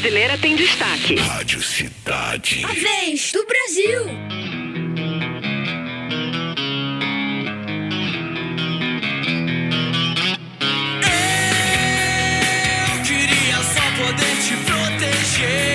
brasileira 0.00 0.38
tem 0.38 0.56
destaque. 0.56 1.14
Rádio 1.16 1.62
Cidade. 1.62 2.64
A 2.64 2.72
vez 2.72 3.32
do 3.32 3.46
Brasil. 3.46 4.00
Eu 12.88 13.02
queria 13.04 13.56
só 13.56 13.84
poder 14.02 14.36
te 14.42 14.56
proteger. 14.64 15.69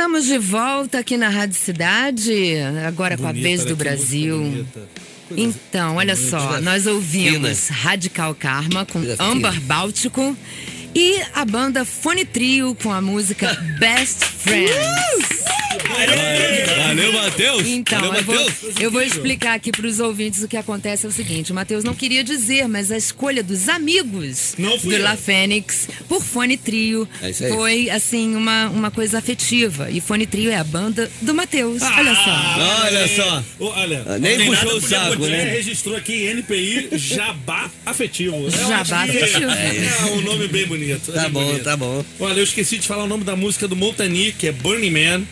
Estamos 0.00 0.24
de 0.24 0.38
volta 0.38 0.98
aqui 0.98 1.18
na 1.18 1.28
Rádio 1.28 1.56
Cidade, 1.56 2.56
agora 2.86 3.18
com 3.18 3.26
a 3.26 3.32
Bonita, 3.34 3.46
vez 3.46 3.60
olha 3.60 3.68
do 3.68 3.76
Brasil. 3.76 4.38
bonita. 4.38 4.88
Então, 5.36 5.96
olha 5.96 6.16
só, 6.16 6.58
nós 6.62 6.86
ouvimos 6.86 7.68
Radical 7.68 8.34
Karma 8.34 8.86
com 8.86 9.02
fina. 9.52 9.60
Báltico 9.60 10.34
e 10.94 11.20
a 11.34 11.44
banda 11.44 11.84
Fone 11.84 12.24
Trio 12.24 12.74
com 12.82 12.90
a 12.90 13.02
música 13.02 13.52
Best 13.78 14.24
Friends. 14.24 15.39
Valeu, 15.70 17.12
Matheus. 17.12 17.66
Então, 17.66 18.00
Valeu, 18.00 18.16
eu 18.18 18.24
vou, 18.24 18.50
eu 18.80 18.90
vou 18.90 19.02
explicar 19.02 19.54
aqui 19.54 19.70
para 19.70 19.86
os 19.86 20.00
ouvintes 20.00 20.42
o 20.42 20.48
que 20.48 20.56
acontece 20.56 21.06
é 21.06 21.08
o 21.08 21.12
seguinte: 21.12 21.52
o 21.52 21.54
Matheus 21.54 21.84
não 21.84 21.94
queria 21.94 22.24
dizer, 22.24 22.66
mas 22.68 22.90
a 22.90 22.96
escolha 22.96 23.42
dos 23.42 23.68
amigos 23.68 24.54
do 24.56 24.92
eu. 24.92 25.02
La 25.02 25.16
Fênix 25.16 25.88
por 26.08 26.22
Fone 26.22 26.56
Trio 26.56 27.08
É 27.22 27.32
foi, 27.32 27.88
assim, 27.90 28.34
uma, 28.34 28.68
uma 28.68 28.90
coisa 28.90 29.18
afetiva. 29.18 29.90
E 29.90 30.00
Fone 30.00 30.26
Trio 30.26 30.50
é 30.50 30.56
a 30.56 30.64
banda 30.64 31.10
do 31.22 31.34
Matheus. 31.34 31.82
Ah, 31.82 31.96
olha 31.98 32.14
só. 32.14 32.84
Olha 32.86 33.08
só. 33.08 33.44
Olha, 33.60 34.04
Ah, 34.06 34.18
nem 34.18 34.46
puxou 34.46 34.76
o 34.76 34.80
saco, 34.80 35.16
podia- 35.16 35.30
né? 35.44 35.44
registrou 35.52 35.96
aqui 35.96 36.24
em 36.24 36.26
NPI 36.30 36.88
Jabá 36.92 37.70
Afetivo. 37.86 38.50
Jabá 38.50 39.02
acho 39.02 39.12
que 39.12 39.18
Afetivo. 39.18 39.50
É 39.50 40.04
um 40.12 40.20
nome 40.22 40.48
bem 40.48 40.66
bonito. 40.66 41.12
Tá 41.12 41.22
bem 41.22 41.30
bom, 41.30 41.44
bonito. 41.44 41.64
tá 41.64 41.76
bom. 41.76 42.04
Olha, 42.18 42.38
eu 42.40 42.44
esqueci 42.44 42.78
de 42.78 42.86
falar 42.86 43.04
o 43.04 43.08
nome 43.08 43.24
da 43.24 43.36
música 43.36 43.66
do 43.68 43.76
Montani, 43.76 44.32
que 44.32 44.48
é 44.48 44.52
Burning 44.52 44.90
Man. 44.90 45.22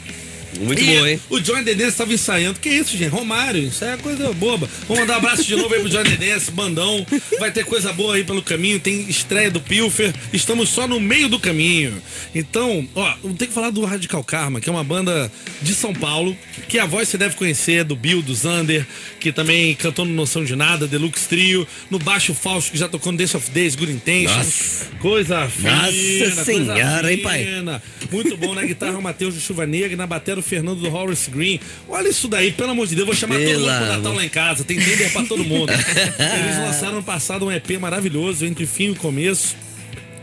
Muito 0.61 0.83
E 0.83 0.87
bom, 0.87 1.07
hein? 1.07 1.21
O 1.29 1.41
John 1.41 1.63
Denense 1.63 1.91
estava 1.91 2.13
ensaiando. 2.13 2.59
Que 2.59 2.69
isso, 2.69 2.97
gente? 2.97 3.11
Romário, 3.11 3.63
isso 3.63 3.85
é 3.85 3.97
coisa 3.97 4.33
boba. 4.33 4.69
Vamos 4.87 5.01
mandar 5.01 5.15
um 5.15 5.19
abraço 5.19 5.45
de 5.45 5.55
novo 5.55 5.73
aí 5.75 5.81
pro 5.81 5.91
John 5.91 6.03
Denense, 6.03 6.51
bandão. 6.51 7.07
Vai 7.39 7.51
ter 7.51 7.65
coisa 7.65 7.93
boa 7.93 8.15
aí 8.15 8.25
pelo 8.25 8.43
caminho. 8.43 8.81
Tem 8.81 9.09
estreia 9.09 9.51
do 9.51 9.61
Pilfer. 9.61 10.15
Estamos 10.33 10.69
só 10.71 10.89
no 10.89 10.99
meio 10.99 11.29
do 11.29 11.39
caminho. 11.39 12.01
Então, 12.35 12.89
ó, 12.95 13.13
tem 13.37 13.49
que 13.49 13.55
falar 13.55 13.71
do 13.71 13.85
Radical 13.85 14.25
Karma, 14.25 14.61
que 14.61 14.69
é 14.69 14.73
uma 14.73 14.85
banda 14.85 15.31
de 15.61 15.75
São 15.75 15.93
Paulo, 15.93 16.37
que 16.69 16.79
a 16.79 16.87
voz 16.87 17.09
você 17.09 17.19
deve 17.19 17.35
conhecer, 17.37 17.85
do 17.85 17.95
Bill, 17.95 18.23
do 18.23 18.35
Zander, 18.35 18.87
que 19.21 19.33
também 19.33 19.75
cantou 19.75 20.05
no 20.05 20.13
Noção 20.13 20.45
de 20.45 20.57
Nada, 20.57 20.87
Deluxe 20.87 21.29
Trio, 21.29 21.67
no 21.91 21.99
Baixo 21.99 22.35
Fausto, 22.35 22.73
que 22.73 22.79
já 22.79 22.89
tocou 22.89 23.13
no 23.13 23.19
Dance 23.19 23.37
of 23.37 23.51
Days, 23.51 23.75
Good 23.75 23.93
Intentions. 23.93 24.37
Nossa. 24.37 24.87
Coisa 25.01 25.49
fina. 25.49 25.77
Nossa 25.77 25.93
coisa 25.93 26.45
senhora, 26.45 27.13
hein, 27.13 27.19
pai? 27.19 27.45
fina. 27.45 27.83
Muito 28.11 28.37
bom 28.37 28.55
na 28.55 28.65
guitarra 28.65 28.99
o 28.99 29.03
Matheus 29.03 29.35
do 29.35 29.41
Chuva 29.41 29.67
Negra 29.67 29.97
na 29.97 30.07
bateria 30.07 30.38
o 30.41 30.43
Fernando 30.43 30.81
do 30.81 30.95
Horace 30.95 31.31
Green. 31.31 31.61
Olha 31.89 32.09
isso 32.09 32.29
daí, 32.29 32.53
pelo 32.53 32.71
amor 32.71 32.87
de 32.87 32.95
Deus, 32.95 33.07
vou 33.07 33.17
chamar 33.17 33.37
todo 33.37 33.45
mundo 33.45 33.65
Pela 33.65 33.77
pro 33.77 33.87
Natal 33.87 34.15
lá 34.15 34.25
em 34.25 34.29
casa. 34.29 34.65
Tem 34.65 34.79
tender 34.79 35.13
pra 35.13 35.25
todo 35.25 35.45
mundo. 35.45 35.71
Eles 35.73 36.59
lançaram 36.59 36.97
no 36.97 37.03
passado 37.03 37.47
um 37.47 37.53
EP 37.53 37.71
maravilhoso, 37.81 38.45
entre 38.45 38.67
fim 38.67 38.93
e 38.93 38.95
começo. 38.95 39.57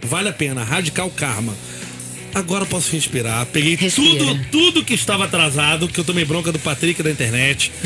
Vale 0.01 0.30
a 0.30 0.34
pena, 0.34 0.63
Radical 0.63 1.10
Karma. 1.10 1.54
Agora 2.36 2.63
eu 2.63 2.67
posso 2.67 2.91
respirar. 2.91 3.45
Peguei 3.45 3.76
Respira. 3.76 4.17
tudo, 4.26 4.45
tudo 4.52 4.84
que 4.84 4.93
estava 4.93 5.24
atrasado, 5.24 5.88
que 5.88 5.98
eu 5.98 6.04
tomei 6.04 6.26
bronca 6.26 6.52
do 6.52 6.60
Patrick 6.60 7.02
da 7.02 7.10
internet. 7.10 7.71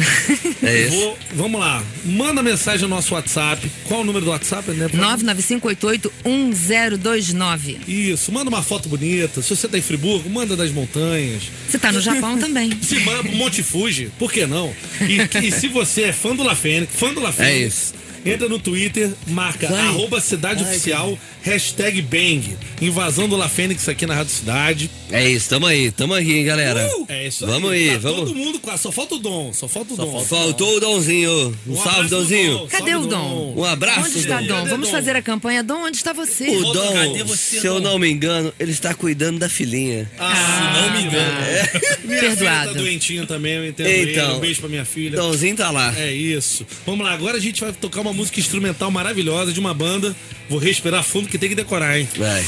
É 0.61 0.87
isso. 0.87 0.97
Vou, 0.99 1.17
vamos 1.35 1.61
lá. 1.61 1.81
Manda 2.03 2.43
mensagem 2.43 2.81
no 2.81 2.89
nosso 2.93 3.13
WhatsApp. 3.13 3.71
Qual 3.87 4.01
o 4.01 4.03
número 4.03 4.25
do 4.25 4.31
WhatsApp, 4.31 4.69
né? 4.71 4.89
995881029. 4.89 7.77
Isso, 7.87 8.29
manda 8.31 8.49
uma 8.49 8.61
foto 8.61 8.89
bonita. 8.89 9.41
Se 9.41 9.55
você 9.55 9.67
tá 9.69 9.77
em 9.77 9.81
Friburgo, 9.81 10.29
manda 10.29 10.55
das 10.57 10.71
montanhas. 10.71 11.43
Você 11.67 11.79
tá 11.79 11.91
no 11.91 11.99
Japão 12.01 12.37
também. 12.39 12.71
Se 12.81 12.99
manda 12.99 13.23
pro 13.23 13.35
Monte 13.35 13.63
Fuji, 13.63 14.11
por 14.19 14.31
que 14.31 14.45
não? 14.45 14.71
E, 15.01 15.17
e 15.47 15.51
se 15.51 15.67
você 15.67 16.03
é 16.03 16.13
fã 16.13 16.35
do 16.35 16.43
La 16.43 16.55
Fênix, 16.55 16.93
fã 16.93 17.11
do 17.13 17.19
La 17.21 17.31
Fênix, 17.31 17.55
É 17.55 17.59
isso. 17.65 17.93
Entra 18.25 18.47
no 18.49 18.59
Twitter, 18.59 19.11
marca 19.27 19.67
Vai. 19.67 19.87
arroba 19.87 20.19
cidade 20.21 20.63
oficial, 20.63 21.17
hashtag 21.41 22.01
Bang. 22.01 22.57
Invasão 22.81 23.27
do 23.27 23.35
La 23.35 23.49
Fênix 23.49 23.87
aqui 23.89 24.05
na 24.05 24.15
Rádio 24.15 24.33
Cidade. 24.33 24.89
É 25.11 25.27
isso, 25.29 25.49
tamo 25.49 25.65
aí, 25.65 25.91
tamo 25.91 26.13
aqui, 26.13 26.33
hein, 26.37 26.45
galera. 26.45 26.87
É 27.07 27.27
isso 27.27 27.45
Vamos 27.45 27.71
aí. 27.71 27.89
aí, 27.89 27.95
Tá 27.95 27.99
vamos. 27.99 28.19
Todo 28.29 28.35
mundo 28.35 28.59
quase, 28.59 28.83
só 28.83 28.91
falta 28.91 29.15
o 29.15 29.19
Dom, 29.19 29.51
só 29.53 29.67
falta 29.67 29.93
o 29.93 29.97
Dom. 29.97 30.23
Faltou 30.23 30.77
o 30.77 30.79
Dãozinho. 30.79 31.57
Um, 31.67 31.75
salve, 31.75 31.89
abraço 31.89 31.99
pro 31.99 32.09
Dãozinho. 32.09 32.57
Dom, 32.57 32.67
Cadê 32.67 32.91
salve, 32.91 33.05
o 33.05 33.09
Dom? 33.09 33.53
Um 33.57 33.63
abraço, 33.63 33.99
Onde 34.09 34.19
está 34.19 34.41
Dom. 34.41 34.47
Dom? 34.47 34.65
Vamos 34.65 34.87
Dom? 34.89 34.95
fazer 34.95 35.15
a 35.15 35.21
campanha. 35.21 35.63
Dom, 35.63 35.83
onde 35.85 35.97
está 35.97 36.13
você? 36.13 36.47
O 36.49 36.71
Dom, 36.73 36.93
cadê 36.93 37.23
você, 37.23 37.59
se 37.59 37.65
eu 37.67 37.79
não 37.79 37.97
me 37.99 38.09
engano, 38.09 38.53
ele 38.59 38.71
está 38.71 38.93
cuidando 38.93 39.39
da 39.39 39.49
filhinha. 39.49 40.09
Ah, 40.19 40.35
Se 40.35 40.81
não 40.81 40.93
me 40.93 41.07
engano. 41.07 41.39
minha 42.03 42.19
filha 42.19 42.35
Perdoado. 42.35 42.73
tá 42.73 42.79
doentinha 42.79 43.25
também, 43.25 43.53
eu 43.55 43.67
entendo 43.67 43.87
ele. 43.87 44.11
Então. 44.11 44.37
Um 44.37 44.39
beijo 44.39 44.59
pra 44.59 44.69
minha 44.69 44.85
filha. 44.85 45.15
Dãozinho 45.17 45.55
tá 45.55 45.71
lá. 45.71 45.93
É 45.97 46.11
isso. 46.11 46.65
Vamos 46.85 47.05
lá, 47.05 47.13
agora 47.13 47.37
a 47.37 47.39
gente 47.41 47.61
vai 47.61 47.71
tocar 47.73 48.01
uma 48.01 48.08
música 48.13 48.39
instrumental 48.39 48.91
maravilhosa 48.91 49.51
de 49.51 49.59
uma 49.59 49.73
banda. 49.73 50.15
Vou 50.49 50.57
respirar 50.57 51.03
fundo 51.03 51.27
que 51.29 51.37
tem 51.37 51.49
que 51.49 51.55
decorar, 51.55 51.99
hein? 51.99 52.07
Vai. 52.17 52.43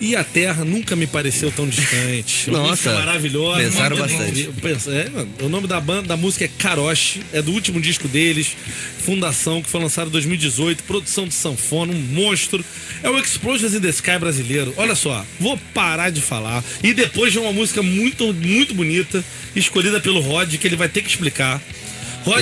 E 0.00 0.16
a 0.16 0.24
Terra 0.24 0.64
nunca 0.64 0.96
me 0.96 1.06
pareceu 1.06 1.52
tão 1.52 1.68
distante. 1.68 2.48
Uma 2.50 2.58
Nossa, 2.58 2.70
música 2.70 2.92
maravilhosa. 2.94 3.60
pensaram 3.60 3.96
bastante. 3.96 4.50
é, 4.88 5.44
o 5.44 5.48
nome 5.48 5.66
da 5.66 5.80
banda, 5.80 6.08
da 6.08 6.16
música 6.16 6.46
é 6.46 6.48
Karoshi, 6.48 7.20
é 7.32 7.40
do 7.40 7.52
último 7.52 7.80
disco 7.80 8.08
deles, 8.08 8.56
Fundação, 9.04 9.62
que 9.62 9.68
foi 9.68 9.80
lançado 9.80 10.08
em 10.08 10.10
2018, 10.10 10.82
produção 10.84 11.28
de 11.28 11.34
sanfona, 11.34 11.92
um 11.92 11.98
monstro. 11.98 12.64
É 13.02 13.10
o 13.10 13.18
Explosions 13.18 13.74
in 13.74 13.80
the 13.80 13.90
Sky 13.90 14.18
brasileiro. 14.18 14.72
Olha 14.76 14.94
só, 14.94 15.24
vou 15.38 15.58
parar 15.74 16.10
de 16.10 16.22
falar. 16.22 16.64
E 16.82 16.94
depois 16.94 17.32
de 17.32 17.38
uma 17.38 17.52
música 17.52 17.82
muito, 17.82 18.32
muito 18.32 18.74
bonita, 18.74 19.22
escolhida 19.54 20.00
pelo 20.00 20.20
Rod, 20.20 20.54
que 20.56 20.66
ele 20.66 20.76
vai 20.76 20.88
ter 20.88 21.02
que 21.02 21.10
explicar. 21.10 21.62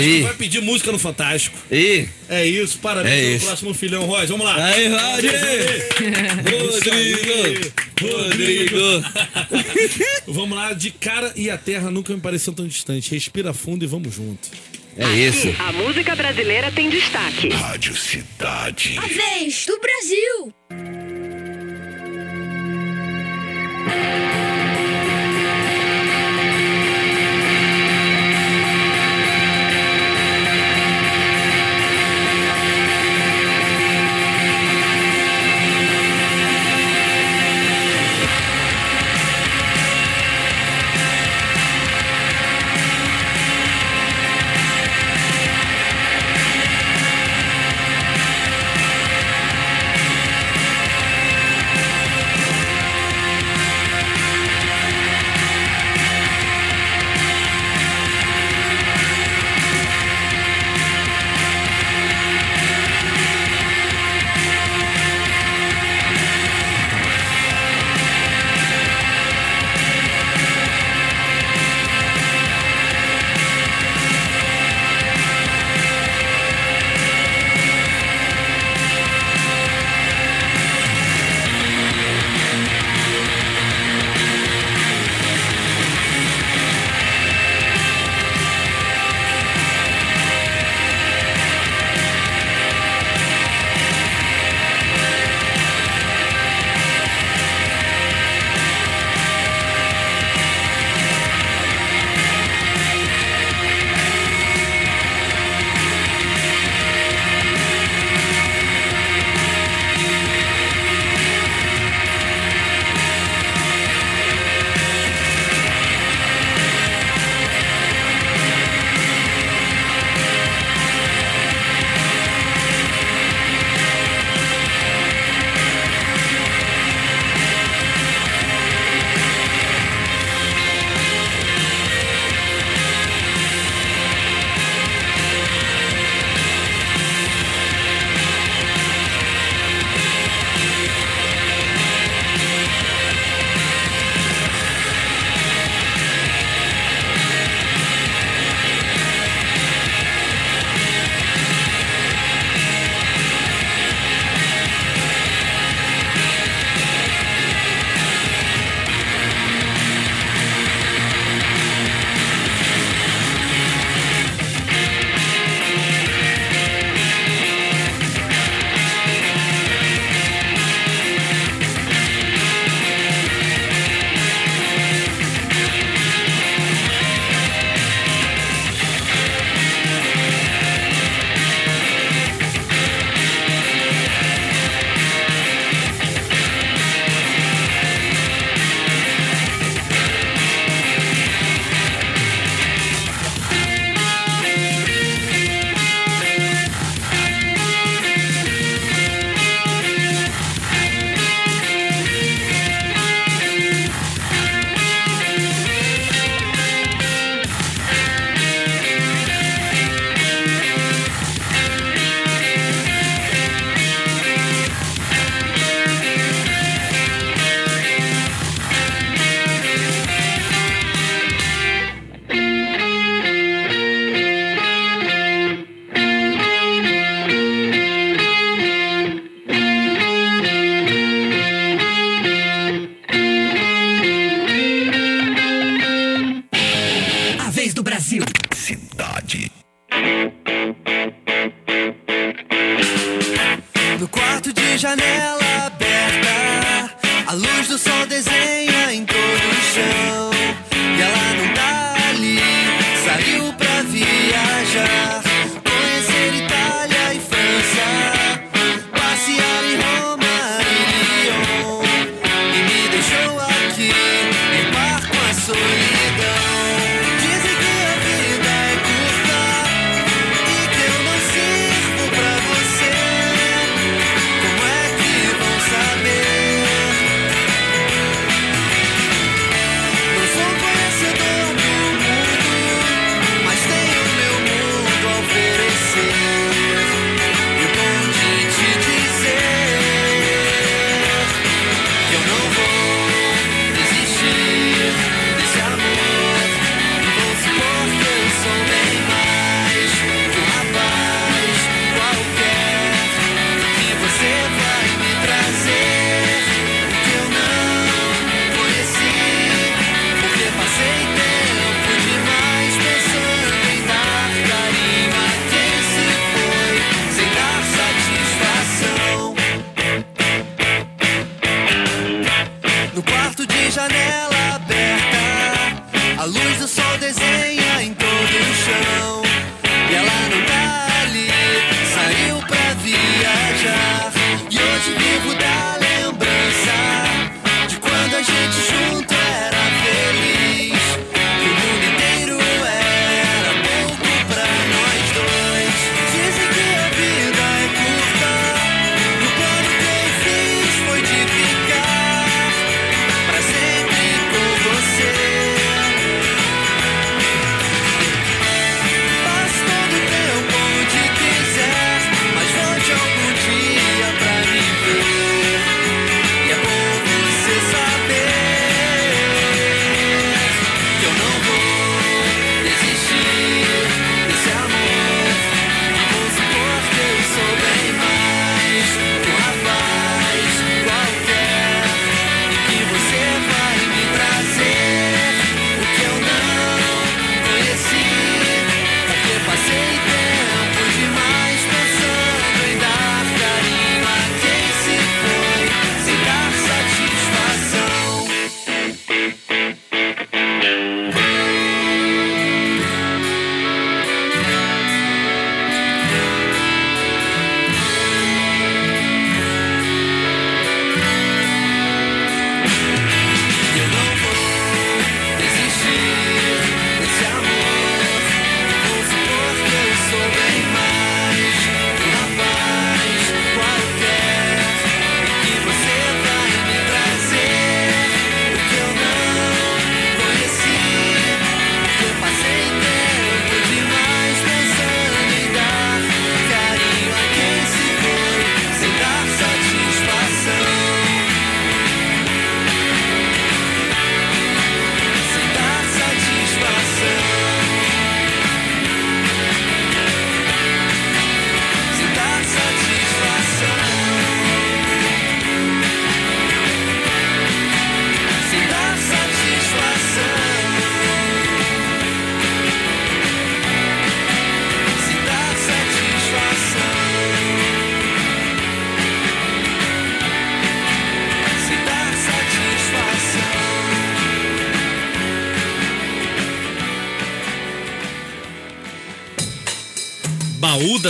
Ih. 0.01 0.23
vai 0.23 0.35
pedir 0.35 0.61
música 0.61 0.93
no 0.93 0.99
Fantástico. 0.99 1.57
E 1.71 2.07
É 2.29 2.47
isso, 2.47 2.79
parabéns 2.79 3.13
É 3.15 3.21
pelo 3.23 3.37
isso. 3.37 3.47
próximo 3.47 3.75
filhão, 3.75 4.05
Rod. 4.07 4.29
Vamos 4.29 4.47
lá. 4.47 4.65
aí, 4.65 4.89
Rod! 4.89 5.25
Rodrigo! 6.51 7.73
Rodrigo! 8.01 9.05
Vamos 10.27 10.57
lá, 10.57 10.73
de 10.73 10.91
cara 10.91 11.33
e 11.37 11.51
a 11.51 11.57
terra 11.59 11.91
nunca 11.91 12.15
me 12.15 12.21
pareceu 12.21 12.53
tão 12.53 12.67
distante. 12.67 13.11
Respira 13.13 13.53
fundo 13.53 13.85
e 13.85 13.87
vamos 13.89 14.15
junto. 14.15 14.49
É 14.97 15.09
isso. 15.11 15.49
A 15.59 15.73
música 15.73 16.15
brasileira 16.15 16.71
tem 16.71 16.91
destaque. 16.91 17.49
Rádio 17.49 17.97
Cidade. 17.97 18.99
A 18.99 19.07
vez 19.07 19.65
do 19.67 19.81
Brasil. 19.81 20.53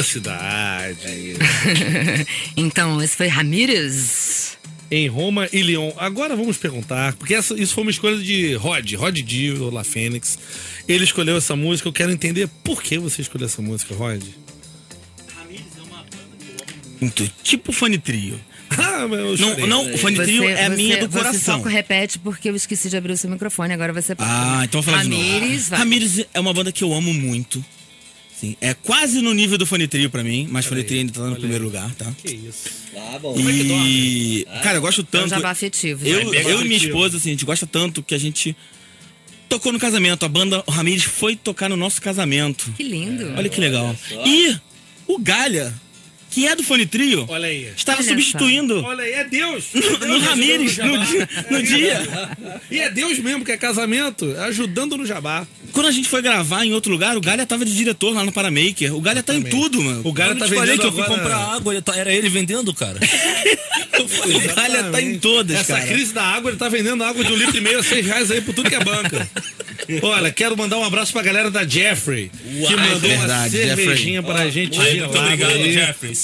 Da 0.03 0.09
cidade. 0.09 1.37
então, 2.57 3.03
esse 3.03 3.17
foi 3.17 3.29
Ramírez. 3.29 4.59
Em 4.91 5.09
Roma 5.09 5.49
e 5.53 5.63
Lyon. 5.63 5.91
Agora 5.97 6.37
vamos 6.37 6.59
perguntar, 6.59 7.15
porque 7.15 7.35
essa- 7.35 7.55
isso 7.55 7.73
foi 7.75 7.83
uma 7.83 7.91
escolha 7.91 8.19
de 8.19 8.55
Rod, 8.55 8.93
Rod 8.95 9.19
Dio, 9.21 9.71
La 9.71 9.85
Fênix. 9.85 10.39
Ele 10.87 11.05
escolheu 11.05 11.37
essa 11.39 11.57
música, 11.57 11.89
eu 11.89 11.93
quero 11.93 12.11
entender 12.13 12.47
por 12.63 12.83
que 12.83 12.99
você 12.99 13.23
escolheu 13.23 13.47
essa 13.47 13.63
música, 13.63 13.95
Rod. 13.95 14.23
Muito, 17.01 17.29
tipo 17.43 17.73
Fone 17.73 17.99
Trio. 17.99 18.39
Ah, 18.75 19.07
Não, 19.07 19.67
não, 19.67 19.93
o 19.95 19.99
Fone 19.99 20.17
Trio 20.17 20.45
é 20.49 20.65
a 20.65 20.71
minha 20.71 20.97
do 20.97 21.07
Você 21.13 21.19
coração. 21.19 21.63
só 21.63 21.69
repete 21.69 22.19
porque 22.19 22.49
eu 22.49 22.57
esqueci 22.57 22.89
de 22.89 22.97
abrir 22.97 23.13
o 23.13 23.17
seu 23.19 23.29
microfone, 23.29 23.71
agora 23.75 23.93
você 23.93 24.15
pode. 24.15 24.31
Ah, 24.33 24.63
então 24.65 24.81
vou 24.81 24.91
falar 24.95 25.05
de 25.05 25.11
Ramírez, 25.11 25.53
novo. 25.59 25.71
vai. 25.71 25.79
Ramírez 25.81 26.27
é 26.33 26.41
uma 26.41 26.55
banda 26.55 26.73
que 26.73 26.83
eu 26.83 26.91
amo 26.95 27.13
muito. 27.13 27.63
Sim, 28.43 28.57
é 28.61 28.75
quase 28.75 29.23
no 29.23 29.33
nível 29.33 29.57
do 29.57 29.65
Fone 29.65 29.87
Trio 29.87 30.11
pra 30.11 30.25
mim, 30.25 30.49
mas 30.51 30.67
Fone 30.67 30.83
Trio 30.83 30.99
ainda 30.99 31.13
tá 31.13 31.21
no 31.29 31.37
primeiro 31.37 31.63
lugar, 31.63 31.95
tá? 31.95 32.13
Que 32.21 32.33
isso. 32.33 32.69
Ah, 32.97 33.17
bom. 33.23 33.37
E. 33.39 34.45
Cara, 34.65 34.79
eu 34.79 34.81
gosto 34.81 34.99
É 35.01 35.03
um 35.03 35.07
tanto. 35.07 35.29
jabá 35.29 35.51
afetivo. 35.51 36.05
Eu, 36.05 36.29
né? 36.33 36.43
eu 36.45 36.61
e 36.61 36.65
minha 36.65 36.77
esposa, 36.77 37.19
assim, 37.19 37.29
a 37.29 37.33
gente 37.35 37.45
gosta 37.45 37.69
tanto 37.69 38.03
que 38.03 38.17
a 38.17 38.19
gente 38.19 38.57
tocou 39.49 39.73
no 39.73 39.79
casamento. 39.79 40.25
A 40.27 40.29
banda 40.29 40.65
o 40.67 40.73
Ramírez 40.73 41.05
foi 41.05 41.37
tocar 41.37 41.69
no 41.69 41.77
nosso 41.77 42.03
casamento. 42.03 42.69
Que 42.77 42.83
lindo. 42.83 43.33
Olha 43.37 43.49
que 43.49 43.61
legal. 43.61 43.95
E 44.27 44.57
o 45.07 45.21
Galha 45.21 45.73
que 46.33 46.49
é 46.49 46.57
do 46.57 46.63
Fone 46.65 46.87
Trio, 46.87 47.27
Olha 47.29 47.47
aí. 47.47 47.69
estava 47.77 47.99
Olha 48.01 48.09
substituindo 48.09 48.83
Olha 48.83 49.05
aí, 49.05 49.13
é 49.13 49.25
Deus. 49.25 49.67
no 49.75 50.19
Ramires 50.19 50.79
no, 50.79 50.99
dia- 51.05 51.29
no 51.51 51.63
dia. 51.63 52.01
E 52.71 52.79
é 52.81 52.91
Deus 52.91 53.19
mesmo, 53.19 53.45
que 53.45 53.53
é 53.53 53.57
casamento, 53.57 54.35
ajudando 54.41 54.97
no 54.97 55.05
jabá. 55.07 55.47
Quando 55.73 55.87
a 55.87 55.91
gente 55.93 56.09
foi 56.09 56.21
gravar 56.23 56.65
em 56.65 56.73
outro 56.73 56.91
lugar, 56.91 57.17
o 57.17 57.21
Galha 57.21 57.47
tava 57.47 57.65
de 57.65 57.75
diretor 57.75 58.15
lá 58.15 58.25
no 58.25 58.33
Paramaker. 58.33 58.95
O 58.97 59.01
Galha 59.01 59.23
tá 59.23 59.35
em 59.35 59.43
tudo, 59.43 59.81
mano. 59.83 60.01
O 60.05 60.13
Galha 60.13 60.33
Eu 60.33 60.39
tá 60.39 60.47
te 60.47 60.55
falei 60.55 60.71
vendendo 60.77 60.81
que 60.81 60.87
eu 60.87 60.93
fui 60.93 61.03
agora- 61.03 61.21
comprar 61.21 61.37
água, 61.55 61.73
ele 61.75 61.83
tá- 61.83 61.97
era 61.97 62.13
ele 62.13 62.29
vendendo, 62.29 62.73
cara. 62.75 62.99
O 64.03 64.55
Galha 64.57 64.85
tá 64.85 65.01
em 65.01 65.19
todas, 65.19 65.55
Essa 65.57 65.75
cara. 65.75 65.87
crise 65.87 66.13
da 66.13 66.23
água, 66.25 66.51
ele 66.51 66.59
tá 66.59 66.69
vendendo 66.69 67.05
água 67.05 67.23
de 67.25 67.33
um 67.33 67.37
litro 67.37 67.57
e 67.57 67.61
meio 67.61 67.79
a 67.79 67.83
seis 67.83 68.05
reais 68.05 68.31
aí 68.31 68.41
por 68.41 68.55
tudo 68.55 68.69
que 68.69 68.75
é 68.75 68.81
banca. 68.83 69.29
Olha, 70.03 70.31
quero 70.33 70.57
mandar 70.57 70.79
um 70.79 70.85
abraço 70.85 71.13
pra 71.13 71.23
galera 71.23 71.51
da 71.51 71.67
Jeffrey, 71.67 72.31
que 72.67 72.77
mandou 72.77 73.01
verdade, 73.01 73.57
uma 73.59 73.67
cervejinha 73.77 74.23
pra 74.23 74.49
gente 74.49 74.77
Muito 74.79 74.91
gelada 74.93 75.19
obrigado, 75.21 75.53
aí. 75.53 75.73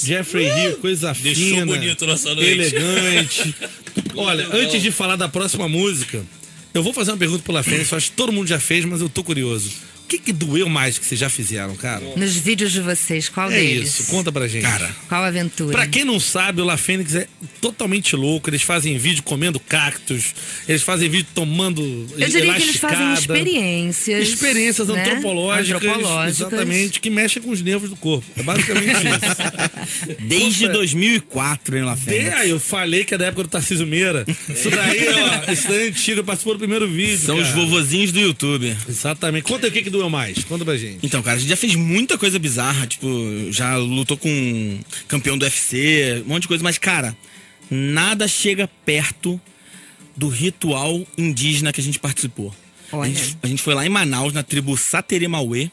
Jeffrey 0.05 0.49
Rio, 0.49 0.77
coisa 0.77 1.13
Deixou 1.13 1.43
fina. 1.43 1.65
bonito 1.65 2.05
nossa 2.05 2.33
noite. 2.33 2.51
Elegante. 2.51 3.55
Olha, 4.15 4.47
antes 4.53 4.81
de 4.81 4.91
falar 4.91 5.15
da 5.15 5.27
próxima 5.27 5.67
música, 5.67 6.23
eu 6.73 6.83
vou 6.83 6.93
fazer 6.93 7.11
uma 7.11 7.17
pergunta 7.17 7.43
pela 7.43 7.63
frente, 7.63 7.91
eu 7.91 7.97
acho 7.97 8.11
que 8.11 8.15
todo 8.17 8.31
mundo 8.31 8.47
já 8.47 8.59
fez, 8.59 8.85
mas 8.85 9.01
eu 9.01 9.09
tô 9.09 9.23
curioso. 9.23 9.71
O 10.09 10.11
que, 10.11 10.17
que 10.17 10.33
doeu 10.33 10.67
mais 10.67 10.97
que 10.97 11.05
vocês 11.05 11.19
já 11.19 11.29
fizeram, 11.29 11.75
cara? 11.75 12.01
Nos 12.15 12.35
vídeos 12.35 12.71
de 12.71 12.81
vocês, 12.81 13.29
qual 13.29 13.51
É 13.51 13.59
deles? 13.59 13.89
isso, 13.99 14.09
conta 14.09 14.31
pra 14.31 14.47
gente. 14.47 14.63
Cara, 14.63 14.89
Qual 15.07 15.23
aventura? 15.23 15.71
Pra 15.71 15.85
quem 15.85 16.03
não 16.03 16.19
sabe, 16.19 16.63
o 16.63 16.65
La 16.65 16.77
Fênix 16.77 17.13
é 17.13 17.27
totalmente 17.61 18.15
louco. 18.15 18.49
Eles 18.49 18.63
fazem 18.63 18.97
vídeo 18.97 19.21
comendo 19.21 19.59
cactos, 19.59 20.33
eles 20.67 20.81
fazem 20.81 21.07
vídeo 21.09 21.27
tomando 21.35 21.81
Eu 22.17 22.27
diria 22.27 22.55
que 22.55 22.63
eles 22.63 22.77
fazem 22.77 23.13
experiências. 23.13 24.27
Experiências 24.29 24.87
né? 24.87 24.99
antropológicas, 24.99 25.75
Antropológicas. 25.83 26.39
exatamente, 26.39 26.99
que 26.99 27.11
mexem 27.11 27.39
com 27.43 27.51
os 27.51 27.61
nervos 27.61 27.91
do 27.91 27.95
corpo. 27.95 28.25
É 28.35 28.41
basicamente 28.41 28.89
isso. 28.89 30.17
desde 30.27 30.61
Puta. 30.65 30.73
2004, 30.73 31.77
hein, 31.77 31.83
La 31.83 31.93
E 31.93 31.97
Fênix. 31.97 32.33
aí, 32.33 32.49
eu 32.49 32.59
falei 32.59 33.03
que 33.05 33.13
é 33.13 33.17
da 33.19 33.25
época 33.27 33.43
do 33.43 33.49
Tarcísio 33.49 33.85
Meira. 33.85 34.25
Isso 34.27 34.71
daí, 34.71 35.05
ó, 35.47 35.51
isso 35.51 35.67
daí 35.67 35.85
é 35.85 35.89
antigo, 35.89 36.23
participou 36.23 36.53
do 36.55 36.59
primeiro 36.59 36.87
vídeo. 36.87 37.19
São 37.19 37.37
os 37.37 37.49
cara. 37.49 37.55
vovozinhos 37.59 38.11
do 38.11 38.19
YouTube. 38.19 38.75
Exatamente. 38.89 39.43
Conta 39.43 39.67
aí 39.67 39.69
o 39.69 39.73
que, 39.73 39.83
que 39.83 39.89
doeu 39.89 39.98
mais. 40.07 40.43
Conta 40.43 40.63
pra 40.63 40.77
gente. 40.77 41.03
Então, 41.03 41.23
cara, 41.23 41.37
a 41.37 41.39
gente 41.39 41.49
já 41.49 41.57
fez 41.57 41.73
muita 41.73 42.15
coisa 42.15 42.37
bizarra, 42.37 42.85
tipo, 42.85 43.07
já 43.51 43.75
lutou 43.75 44.15
com 44.15 44.79
campeão 45.07 45.35
do 45.35 45.43
UFC, 45.43 46.21
um 46.25 46.29
monte 46.29 46.43
de 46.43 46.47
coisa, 46.47 46.63
mas, 46.63 46.77
cara, 46.77 47.17
nada 47.69 48.27
chega 48.27 48.69
perto 48.85 49.41
do 50.15 50.29
ritual 50.29 51.05
indígena 51.17 51.73
que 51.73 51.81
a 51.81 51.83
gente 51.83 51.97
participou. 51.97 52.53
A 52.91 52.97
Olha. 52.97 53.13
gente, 53.13 53.37
a 53.41 53.47
gente 53.47 53.61
foi 53.61 53.73
lá 53.73 53.85
em 53.85 53.89
Manaus, 53.89 54.33
na 54.33 54.43
tribo 54.43 54.77
Sateremauê, 54.77 55.71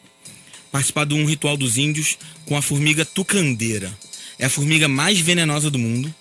participar 0.71 1.05
de 1.05 1.15
um 1.15 1.25
ritual 1.25 1.57
dos 1.57 1.77
índios 1.77 2.17
com 2.47 2.57
a 2.57 2.63
formiga 2.63 3.05
tucandeira. 3.05 3.93
É 4.39 4.47
a 4.47 4.51
formiga 4.51 4.89
mais 4.89 5.19
venenosa 5.19 5.71
do 5.71 5.79
mundo. 5.79 6.15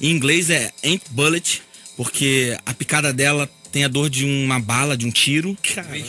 Em 0.00 0.10
inglês 0.10 0.50
é 0.50 0.72
ant 0.84 1.02
bullet, 1.10 1.62
porque 1.96 2.56
a 2.64 2.74
picada 2.74 3.12
dela 3.12 3.48
tem 3.70 3.84
a 3.84 3.88
dor 3.88 4.10
de 4.10 4.24
uma 4.24 4.58
bala, 4.58 4.96
de 4.96 5.06
um 5.06 5.10
tiro. 5.10 5.56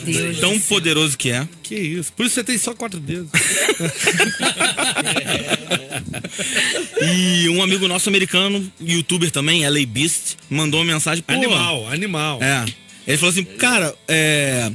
Deus 0.04 0.40
Tão 0.40 0.52
céu. 0.58 0.62
poderoso 0.68 1.16
que 1.16 1.30
é. 1.30 1.48
Que 1.62 1.76
isso. 1.76 2.12
Por 2.12 2.26
isso 2.26 2.34
você 2.34 2.44
tem 2.44 2.58
só 2.58 2.74
quatro 2.74 2.98
dedos. 3.00 3.30
E 7.00 7.48
um 7.48 7.62
amigo 7.62 7.88
nosso 7.88 8.08
americano, 8.08 8.70
youtuber 8.80 9.30
também, 9.30 9.68
LA 9.68 9.84
Beast, 9.86 10.36
mandou 10.48 10.80
uma 10.80 10.92
mensagem. 10.92 11.24
Animal, 11.26 11.88
animal. 11.88 12.42
É. 12.42 12.64
Ele 13.06 13.16
falou 13.16 13.32
assim, 13.32 13.44
cara, 13.44 13.94
é. 14.06 14.70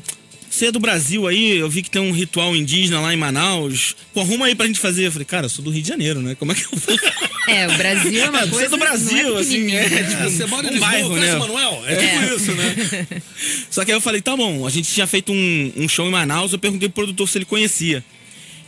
Você 0.57 0.65
é 0.65 0.71
do 0.71 0.79
Brasil 0.79 1.27
aí, 1.27 1.57
eu 1.57 1.69
vi 1.69 1.83
que 1.83 1.89
tem 1.91 2.01
um 2.01 2.11
ritual 2.11 2.55
indígena 2.55 2.99
lá 2.99 3.13
em 3.13 3.17
Manaus. 3.17 3.95
Pô, 4.11 4.21
arruma 4.21 4.47
aí 4.47 4.55
pra 4.55 4.65
gente 4.65 4.79
fazer. 4.79 5.05
Eu 5.05 5.11
falei, 5.11 5.23
cara, 5.25 5.45
eu 5.45 5.49
sou 5.51 5.63
do 5.63 5.69
Rio 5.69 5.83
de 5.83 5.87
Janeiro, 5.87 6.19
né? 6.19 6.33
Como 6.33 6.51
é 6.51 6.55
que 6.55 6.63
eu 6.63 6.69
vou? 6.73 6.99
É, 7.47 7.67
o 7.67 7.77
Brasil 7.77 8.23
é 8.23 8.29
uma 8.31 8.39
É, 8.41 8.47
coisa. 8.47 8.57
você 8.57 8.65
é 8.65 8.69
do 8.69 8.77
Brasil, 8.77 9.29
não 9.29 9.37
é 9.37 9.41
assim, 9.41 9.75
é. 9.75 9.83
Tipo, 10.03 10.23
Você 10.23 10.45
mora 10.47 10.65
em 10.65 10.69
um 10.69 10.73
Lisboa, 10.73 10.89
bairro, 10.91 11.09
conhece 11.09 11.27
né? 11.27 11.35
o 11.35 11.39
Manuel? 11.41 11.83
É, 11.85 11.95
tipo 11.95 12.35
isso, 12.35 12.51
né? 12.53 13.21
Só 13.69 13.85
que 13.85 13.91
aí 13.91 13.97
eu 13.97 14.01
falei, 14.01 14.19
tá 14.19 14.35
bom, 14.35 14.65
a 14.65 14.69
gente 14.71 14.91
tinha 14.91 15.05
feito 15.05 15.31
um, 15.31 15.73
um 15.77 15.87
show 15.87 16.07
em 16.07 16.11
Manaus, 16.11 16.53
eu 16.53 16.57
perguntei 16.57 16.89
pro 16.89 17.03
produtor 17.03 17.29
se 17.29 17.37
ele 17.37 17.45
conhecia. 17.45 18.03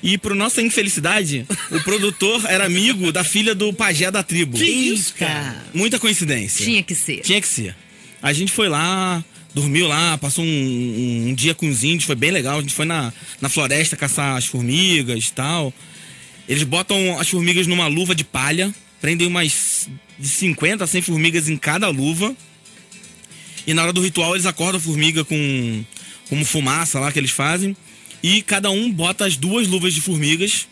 E 0.04 0.16
pro 0.16 0.36
nossa 0.36 0.62
infelicidade, 0.62 1.44
o 1.72 1.80
produtor 1.82 2.44
era 2.48 2.66
amigo 2.68 3.12
da 3.12 3.24
filha 3.24 3.56
do 3.56 3.74
pajé 3.74 4.12
da 4.12 4.22
tribo. 4.22 4.62
Eita. 4.62 5.56
Muita 5.74 5.98
coincidência. 5.98 6.64
Tinha 6.64 6.84
que 6.84 6.94
ser. 6.94 7.22
Tinha 7.22 7.42
que 7.42 7.48
ser. 7.48 7.76
A 8.22 8.32
gente 8.32 8.52
foi 8.52 8.70
lá, 8.70 9.24
dormiu 9.60 9.88
lá, 9.88 10.18
passou 10.18 10.44
um, 10.44 10.48
um- 10.48 11.30
um 11.30 11.34
dia 11.34 11.54
com 11.54 11.68
os 11.70 11.84
índios, 11.84 12.04
foi 12.06 12.16
bem 12.16 12.32
legal. 12.32 12.58
A 12.60 12.62
gente 12.62 12.74
foi 12.74 12.86
na, 12.86 13.12
na 13.42 13.50
floresta 13.50 13.96
caçar 13.98 14.36
as 14.38 14.46
formigas 14.46 15.26
e 15.26 15.34
tal. 15.34 15.74
Eles 16.48 16.64
botam 16.64 17.20
as 17.20 17.28
formigas 17.30 17.68
numa 17.68 17.88
luva 17.88 18.16
de 18.16 18.24
palha, 18.24 18.74
prendem 19.02 19.28
umas 19.28 19.90
de 20.18 20.28
50 20.28 20.84
a 20.84 20.88
100 20.88 21.02
formigas 21.02 21.48
em 21.50 21.58
cada 21.58 21.88
luva. 21.90 22.36
E 23.68 23.74
na 23.74 23.84
hora 23.84 23.94
do 23.94 24.02
ritual 24.02 24.36
eles 24.36 24.46
acordam 24.46 24.78
a 24.80 24.82
formiga 24.84 25.24
com 25.24 25.84
como 26.28 26.46
fumaça 26.46 27.00
lá 27.00 27.12
que 27.12 27.20
eles 27.20 27.32
fazem. 27.32 27.76
E 28.24 28.42
cada 28.42 28.70
um 28.72 28.92
bota 28.92 29.26
as 29.26 29.36
duas 29.38 29.68
luvas 29.68 29.94
de 29.94 30.02
formigas. 30.02 30.68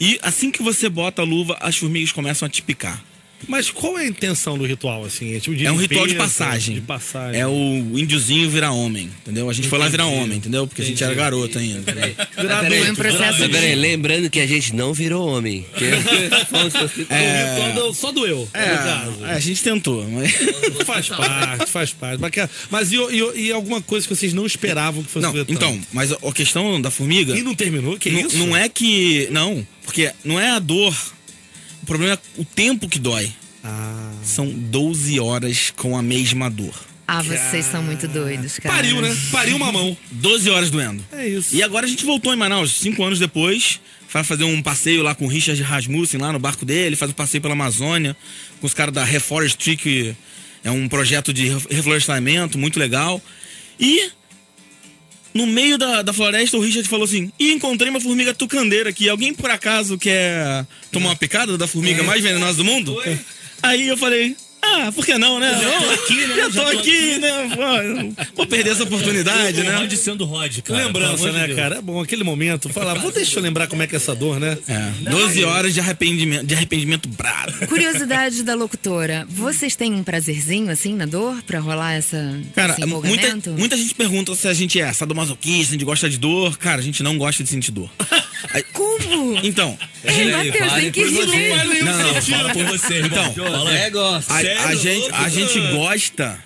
E 0.00 0.18
assim 0.22 0.50
que 0.50 0.62
você 0.62 0.88
bota 0.88 1.22
a 1.22 1.24
luva, 1.24 1.56
as 1.60 1.76
formigas 1.76 2.12
começam 2.12 2.46
a 2.46 2.48
te 2.48 2.62
picar. 2.62 3.02
Mas 3.48 3.70
qual 3.70 3.98
é 3.98 4.02
a 4.02 4.06
intenção 4.06 4.56
do 4.58 4.64
ritual, 4.66 5.04
assim? 5.04 5.34
É, 5.34 5.40
tipo 5.40 5.56
de 5.56 5.66
É 5.66 5.72
um 5.72 5.76
ritual 5.76 6.06
de 6.06 6.14
passagem. 6.14 6.74
De 6.76 6.80
passagem. 6.80 7.40
É 7.40 7.46
o 7.46 7.52
índiozinho 7.98 8.48
virar 8.50 8.72
homem, 8.72 9.10
entendeu? 9.22 9.48
A 9.48 9.52
gente 9.52 9.68
foi 9.68 9.78
lá 9.78 9.88
virar 9.88 10.06
homem, 10.06 10.38
entendeu? 10.38 10.66
Porque 10.66 10.82
a 10.82 10.84
gente 10.84 11.02
era 11.02 11.14
garoto 11.14 11.58
ainda. 11.58 11.78
entendeu? 11.90 12.14
Virar 12.36 12.62
um 12.62 12.66
adulto, 12.66 12.94
processo 12.96 13.48
peraí, 13.48 13.74
lembrando 13.74 14.30
que 14.30 14.40
a 14.40 14.46
gente 14.46 14.74
não 14.74 14.92
virou 14.94 15.26
homem. 15.28 15.64
Que 15.76 15.90
fomos 16.46 16.72
pros- 16.72 16.90
O 16.96 17.00
ritual 17.00 17.72
do- 17.88 17.94
só 17.94 18.12
doeu, 18.12 18.38
no 18.40 18.48
caso. 18.50 19.24
É, 19.26 19.32
a 19.34 19.40
gente 19.40 19.62
tentou, 19.62 20.06
mas. 20.08 20.32
Faz 20.86 21.08
parte, 21.08 21.70
faz 21.70 21.92
parte. 21.92 22.20
Mas, 22.20 22.50
mas 22.70 22.92
e, 22.92 22.96
e- 22.96 23.46
e 23.46 23.52
alguma 23.52 23.80
coisa 23.80 24.06
que 24.08 24.14
vocês 24.14 24.32
não 24.32 24.46
esperavam 24.46 25.02
que 25.02 25.10
fosse 25.10 25.26
Não, 25.26 25.36
então, 25.48 25.78
mas 25.92 26.12
a 26.12 26.16
a 26.22 26.32
questão 26.32 26.80
da 26.80 26.90
formiga. 26.90 27.36
E 27.36 27.42
não 27.42 27.54
terminou? 27.54 27.98
Que 27.98 28.10
não, 28.10 28.20
isso? 28.20 28.36
não 28.38 28.56
é 28.56 28.68
que. 28.68 29.28
Não, 29.30 29.66
porque 29.84 30.10
não 30.24 30.38
é 30.38 30.50
a 30.50 30.58
dor. 30.58 30.94
O 31.82 31.86
problema 31.86 32.14
é 32.14 32.40
o 32.40 32.44
tempo 32.44 32.88
que 32.88 32.98
dói. 32.98 33.32
Ah. 33.64 34.12
São 34.22 34.48
12 34.48 35.18
horas 35.20 35.72
com 35.76 35.96
a 35.96 36.02
mesma 36.02 36.48
dor. 36.50 36.74
Ah, 37.06 37.22
vocês 37.22 37.66
são 37.66 37.82
muito 37.82 38.06
doidos, 38.06 38.58
cara. 38.60 38.74
Pariu, 38.76 39.02
né? 39.02 39.16
Pariu 39.32 39.56
uma 39.56 39.72
mão. 39.72 39.96
12 40.12 40.48
horas 40.48 40.70
doendo. 40.70 41.04
É 41.12 41.26
isso. 41.26 41.54
E 41.54 41.62
agora 41.62 41.84
a 41.84 41.88
gente 41.88 42.04
voltou 42.04 42.32
em 42.32 42.36
Manaus, 42.36 42.72
cinco 42.72 43.02
anos 43.02 43.18
depois. 43.18 43.80
Vai 44.12 44.22
fazer 44.24 44.44
um 44.44 44.62
passeio 44.62 45.02
lá 45.02 45.14
com 45.14 45.24
o 45.24 45.28
Richard 45.28 45.60
Rasmussen, 45.62 46.20
lá 46.20 46.32
no 46.32 46.38
barco 46.38 46.64
dele. 46.64 46.94
Faz 46.96 47.10
um 47.10 47.14
passeio 47.14 47.40
pela 47.40 47.54
Amazônia 47.54 48.16
com 48.60 48.66
os 48.66 48.74
caras 48.74 48.94
da 48.94 49.04
Reforestry, 49.04 49.76
que 49.76 50.14
é 50.62 50.70
um 50.70 50.88
projeto 50.88 51.32
de 51.32 51.48
re- 51.48 51.66
reflorestamento 51.70 52.56
muito 52.58 52.78
legal. 52.78 53.20
E 53.78 54.10
no 55.32 55.46
meio 55.46 55.78
da, 55.78 56.02
da 56.02 56.12
floresta, 56.12 56.56
o 56.56 56.60
Richard 56.60 56.88
falou 56.88 57.04
assim: 57.04 57.30
e 57.38 57.52
encontrei 57.52 57.90
uma 57.90 58.00
formiga 58.00 58.34
tucandeira 58.34 58.90
aqui. 58.90 59.08
Alguém 59.08 59.32
por 59.32 59.50
acaso 59.50 59.98
quer 59.98 60.66
tomar 60.90 61.10
uma 61.10 61.16
picada 61.16 61.56
da 61.56 61.66
formiga 61.66 62.02
mais 62.02 62.22
venenosa 62.22 62.56
do 62.56 62.64
mundo? 62.64 62.96
Aí 63.62 63.88
eu 63.88 63.96
falei. 63.96 64.36
Ah, 64.62 64.92
por 64.92 65.04
que 65.04 65.16
não, 65.16 65.38
né? 65.38 65.50
Já 65.60 65.80
tô 65.80 65.90
aqui, 65.90 66.26
né? 66.26 66.36
Já 66.36 66.50
tô 66.50 66.66
aqui, 66.78 67.18
né? 67.18 67.50
Pô, 67.56 68.24
Vou 68.36 68.46
perder 68.46 68.70
essa 68.70 68.82
oportunidade, 68.84 69.60
O 69.60 69.64
né? 69.64 69.76
Rod 69.76 69.92
sendo 69.94 70.24
Rod, 70.24 70.58
cara. 70.60 70.84
Lembrança, 70.84 71.30
de 71.30 71.38
né, 71.38 71.54
cara? 71.54 71.76
É 71.76 71.82
bom 71.82 72.00
aquele 72.00 72.24
momento. 72.24 72.68
Falar, 72.68 72.94
vou 72.94 73.10
deixa 73.10 73.38
eu 73.38 73.42
lembrar 73.42 73.66
como 73.66 73.82
é 73.82 73.86
que 73.86 73.94
é 73.94 73.96
essa 73.96 74.14
dor, 74.14 74.38
né? 74.38 74.56
É, 74.68 75.10
12 75.10 75.44
horas 75.44 75.74
de 75.74 75.80
arrependimento, 75.80 76.44
de 76.46 76.54
arrependimento 76.54 77.08
brabo. 77.08 77.66
Curiosidade 77.68 78.42
da 78.42 78.54
locutora. 78.54 79.26
Vocês 79.28 79.74
têm 79.76 79.94
um 79.94 80.02
prazerzinho, 80.02 80.70
assim, 80.70 80.94
na 80.94 81.06
dor? 81.06 81.42
Pra 81.46 81.58
rolar 81.58 81.94
essa, 81.94 82.38
Cara, 82.54 82.72
esse 82.72 82.86
muita, 82.86 83.36
muita 83.50 83.76
gente 83.76 83.94
pergunta 83.94 84.34
se 84.34 84.46
a 84.46 84.54
gente 84.54 84.80
é 84.80 84.92
sadomasoquista, 84.92 85.64
se 85.64 85.70
a 85.70 85.72
gente 85.72 85.84
gosta 85.84 86.08
de 86.08 86.18
dor. 86.18 86.56
Cara, 86.58 86.80
a 86.80 86.84
gente 86.84 87.02
não 87.02 87.16
gosta 87.16 87.42
de 87.42 87.48
sentir 87.48 87.70
dor. 87.72 87.90
Como? 88.72 89.38
Então, 89.42 89.78
Ei, 90.04 90.30
Matheus, 90.32 90.72
tem 90.72 90.90
que 90.90 91.04
rir. 91.04 91.84
não, 91.84 91.98
não, 92.14 92.22
Fala 92.22 92.52
por 92.52 92.64
você, 92.64 92.94
irmão. 92.94 93.28
Então, 93.30 93.50
Fala. 93.50 93.74
É, 93.74 93.90
gosto. 93.90 94.32
A, 94.56 94.64
a 94.64 94.76
Sério? 94.76 94.78
gente, 94.80 95.10
a 95.12 95.28
gente 95.28 95.60
gosta 95.72 96.44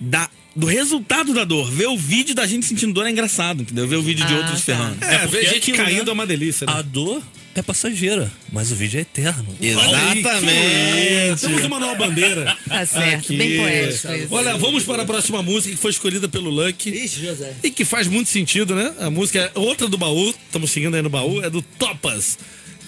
da, 0.00 0.28
do 0.54 0.66
resultado 0.66 1.32
da 1.34 1.44
dor. 1.44 1.70
Ver 1.70 1.86
o 1.88 1.96
vídeo 1.96 2.34
da 2.34 2.46
gente 2.46 2.66
sentindo 2.66 2.92
dor 2.92 3.06
é 3.06 3.10
engraçado, 3.10 3.62
entendeu? 3.62 3.86
Ver 3.88 3.96
o 3.96 4.02
vídeo 4.02 4.26
de 4.26 4.32
Ah, 4.34 4.38
outros 4.38 4.60
tá. 4.60 4.64
ferrando. 4.66 5.04
É, 5.04 5.18
porque 5.18 5.36
ver 5.36 5.42
é 5.44 5.48
gente 5.48 5.56
aquilo, 5.58 5.76
caindo 5.78 6.04
né? 6.04 6.10
é 6.10 6.12
uma 6.12 6.26
delícia, 6.26 6.66
né? 6.66 6.72
A 6.74 6.82
dor 6.82 7.22
é 7.54 7.62
passageira, 7.62 8.30
mas 8.52 8.70
o 8.70 8.74
vídeo 8.74 8.98
é 8.98 9.00
eterno. 9.00 9.46
Exatamente. 9.60 11.40
Temos 11.40 11.64
o 11.64 11.68
Manuel 11.70 11.96
Bandeira. 11.96 12.56
Tá 12.66 12.84
certo, 12.84 13.32
bem 13.32 13.56
poético 13.58 14.12
isso. 14.12 14.28
Olha, 14.34 14.56
vamos 14.58 14.82
para 14.84 15.02
a 15.02 15.06
próxima 15.06 15.42
música 15.42 15.74
que 15.74 15.80
foi 15.80 15.90
escolhida 15.92 16.28
pelo 16.28 16.50
Lucky. 16.50 16.90
Ixi, 16.90 17.24
José. 17.24 17.54
E 17.62 17.70
que 17.70 17.84
faz 17.84 18.06
muito 18.08 18.28
sentido, 18.28 18.74
né? 18.74 18.92
A 18.98 19.08
música 19.08 19.38
é 19.54 19.58
outra 19.58 19.88
do 19.88 19.96
baú, 19.96 20.34
estamos 20.46 20.70
seguindo 20.70 20.94
aí 20.94 21.00
no 21.02 21.08
baú, 21.08 21.42
é 21.42 21.48
do 21.48 21.62
Topas. 21.62 22.38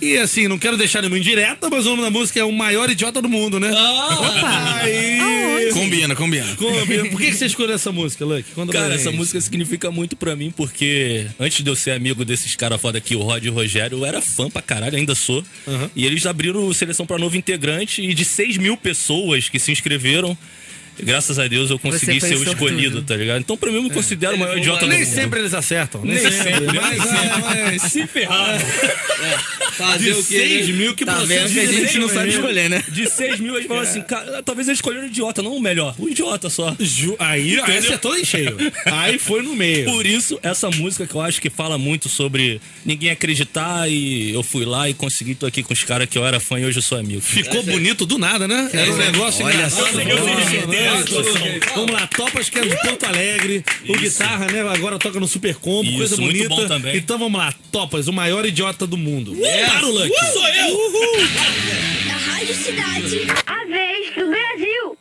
E 0.01 0.17
assim, 0.19 0.47
não 0.47 0.59
quero 0.59 0.77
deixar 0.77 1.01
nenhuma 1.01 1.19
indireta, 1.19 1.69
mas 1.69 1.85
o 1.87 1.91
nome 1.91 2.03
da 2.03 2.11
música 2.11 2.39
é 2.39 2.45
O 2.45 2.53
Maior 2.53 2.89
Idiota 2.89 3.21
do 3.21 3.29
Mundo, 3.29 3.59
né? 3.59 3.71
Ah, 3.75 4.79
Aí. 4.83 5.71
Combina, 5.73 6.15
combina. 6.15 6.47
Combina. 6.57 7.05
Por 7.07 7.21
que 7.21 7.33
você 7.33 7.47
escolheu 7.47 7.75
essa 7.75 7.91
música, 7.91 8.25
Luck? 8.25 8.45
Conta 8.55 8.73
pra 8.73 8.81
Cara, 8.83 8.95
essa 8.95 9.11
música 9.11 9.41
significa 9.41 9.91
muito 9.91 10.17
pra 10.17 10.37
mim 10.37 10.53
porque 10.57 11.27
antes 11.39 11.63
de 11.63 11.71
eu 11.71 11.77
ser 11.77 11.93
amigo 11.93 12.25
desses 12.25 12.55
caras 12.55 12.81
foda 12.81 12.99
aqui, 12.99 13.17
o 13.17 13.23
Rod 13.23 13.45
e 13.45 13.51
o 13.51 13.53
Rogério, 13.53 13.99
eu 13.99 14.07
era 14.07 14.21
fã 14.21 14.49
pra 14.49 14.63
caralho, 14.63 14.97
ainda 14.97 15.15
sou. 15.15 15.45
E 15.95 16.07
eles 16.07 16.25
abriram 16.27 16.73
seleção 16.73 17.05
pra 17.07 17.19
novo 17.19 17.37
integrante 17.37 18.03
e 18.03 18.15
de 18.15 18.25
6 18.25 18.57
mil 18.57 18.77
pessoas 18.77 19.49
que 19.49 19.59
se 19.59 19.73
inscreveram, 19.73 20.37
graças 21.03 21.39
a 21.39 21.47
Deus 21.47 21.71
eu 21.71 21.79
consegui 21.79 22.21
ser 22.21 22.35
o 22.35 22.39
sortudo. 22.39 22.53
escolhido, 22.55 23.03
tá 23.03 23.17
ligado? 23.17 23.41
Então 23.41 23.57
pra 23.57 23.71
mim 23.71 23.77
eu 23.77 23.83
me 23.85 23.91
considero 23.91 24.37
o 24.37 24.39
maior 24.39 24.57
idiota 24.59 24.81
do 24.85 24.89
Nem 24.89 25.05
mundo. 25.05 25.15
sempre 25.15 25.41
eles 25.41 25.55
acertam. 25.55 26.03
Nem 26.05 26.19
sempre, 26.19 26.67
Mas, 26.67 26.99
mas, 26.99 27.13
é, 27.13 27.71
mas- 27.71 27.83
se 27.83 28.07
ferraram. 28.07 28.59
Fazer 29.73 30.05
De 30.07 30.11
o 30.13 30.25
quê? 30.25 30.39
6 30.39 30.67
né? 30.69 30.73
mil 30.75 30.95
que 30.95 31.05
Tá 31.05 31.15
processo 31.17 31.55
que 31.55 31.61
a 31.61 31.67
gente 31.67 31.99
não 31.99 32.09
sabe 32.09 32.31
escolher, 32.31 32.69
né? 32.69 32.83
De 32.89 33.09
6 33.09 33.39
mil, 33.41 33.55
eles 33.57 33.69
falaram 33.69 33.89
assim, 33.89 34.03
cara, 34.03 34.43
talvez 34.43 34.67
eles 34.69 34.79
escolheram 34.79 35.05
o 35.05 35.09
idiota, 35.09 35.43
não 35.43 35.55
o 35.57 35.61
melhor, 35.61 35.95
o 35.99 36.09
idiota 36.09 36.51
só. 36.51 36.75
Ju- 36.81 37.17
Aí, 37.19 37.61
aí 37.61 37.79
acertou 37.79 38.17
em 38.19 38.25
cheio. 38.25 38.57
Aí 38.87 39.19
foi 39.19 39.43
no 39.43 39.55
meio. 39.55 39.85
Por 39.85 40.05
isso, 40.07 40.39
essa 40.43 40.69
música 40.71 41.07
que 41.07 41.15
eu 41.15 41.21
acho 41.21 41.41
que 41.41 41.49
fala 41.49 41.79
muito 41.79 42.09
sobre 42.09 42.61
ninguém 42.85 43.11
acreditar 43.11 43.89
e 43.89 44.33
eu 44.35 44.43
fui 44.43 44.65
lá 44.65 44.89
e 44.91 44.95
consegui, 44.95 45.35
tô 45.35 45.47
aqui 45.47 45.63
com 45.63 45.73
os 45.73 45.83
caras 45.85 46.09
que 46.09 46.19
eu 46.19 46.27
era 46.27 46.41
fã 46.41 46.59
e 46.59 46.65
hoje 46.65 46.79
eu 46.79 46.83
sou 46.83 46.99
amigo. 46.99 47.21
Ficou 47.21 47.63
bonito 47.63 48.05
do 48.05 48.19
nada, 48.19 48.49
né? 48.49 48.69
Era 48.73 48.91
um 48.93 48.97
negócio 48.97 49.45
Olha 49.45 49.55
engraçado. 49.55 49.93
só. 49.93 49.99
Nossa, 50.91 51.75
Vamos 51.75 51.91
lá, 51.93 52.07
Topas 52.07 52.49
que 52.51 52.59
é 52.59 52.63
de 52.63 52.77
Porto 52.81 53.05
Alegre. 53.07 53.65
O 53.89 53.93
Isso. 53.93 54.01
guitarra, 54.01 54.47
né? 54.47 54.61
Agora 54.69 54.99
toca 54.99 55.19
no 55.21 55.27
Super 55.29 55.55
Combo, 55.57 55.89
Isso, 55.89 55.99
coisa 55.99 56.17
muito 56.17 56.33
bonita. 56.37 56.49
bom 56.49 56.67
também. 56.67 56.97
Então 56.97 57.19
vamos 57.19 57.39
lá, 57.39 57.53
Topas, 57.71 58.09
o 58.09 58.13
maior 58.13 58.45
idiota 58.47 58.87
do 58.87 58.97
mundo. 58.97 59.37
Para 59.37 59.87
o 59.87 59.91
Luck. 59.93 60.11
Sou 60.33 60.49
eu! 60.49 60.79
Na 62.07 62.17
Rádio 62.33 62.55
Cidade. 62.55 63.21
A 63.47 63.65
vez 63.67 64.15
do 64.15 64.27
Brasil. 64.31 64.99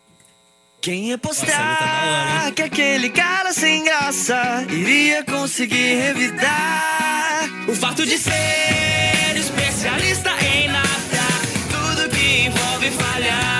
Quem 0.81 1.09
ia 1.09 1.17
postar 1.17 2.51
que 2.55 2.61
aquele 2.61 3.09
cara 3.09 3.51
sem 3.51 3.83
graça 3.83 4.65
iria 4.71 5.23
conseguir 5.23 5.95
revidar 5.95 7.49
o 7.67 7.75
fato 7.75 8.05
de 8.05 8.17
ser 8.17 9.35
especialista 9.35 10.29
em 10.45 10.67
nada, 10.69 10.87
tudo 11.69 12.09
que 12.09 12.45
envolve 12.45 12.91
falhar. 12.91 13.56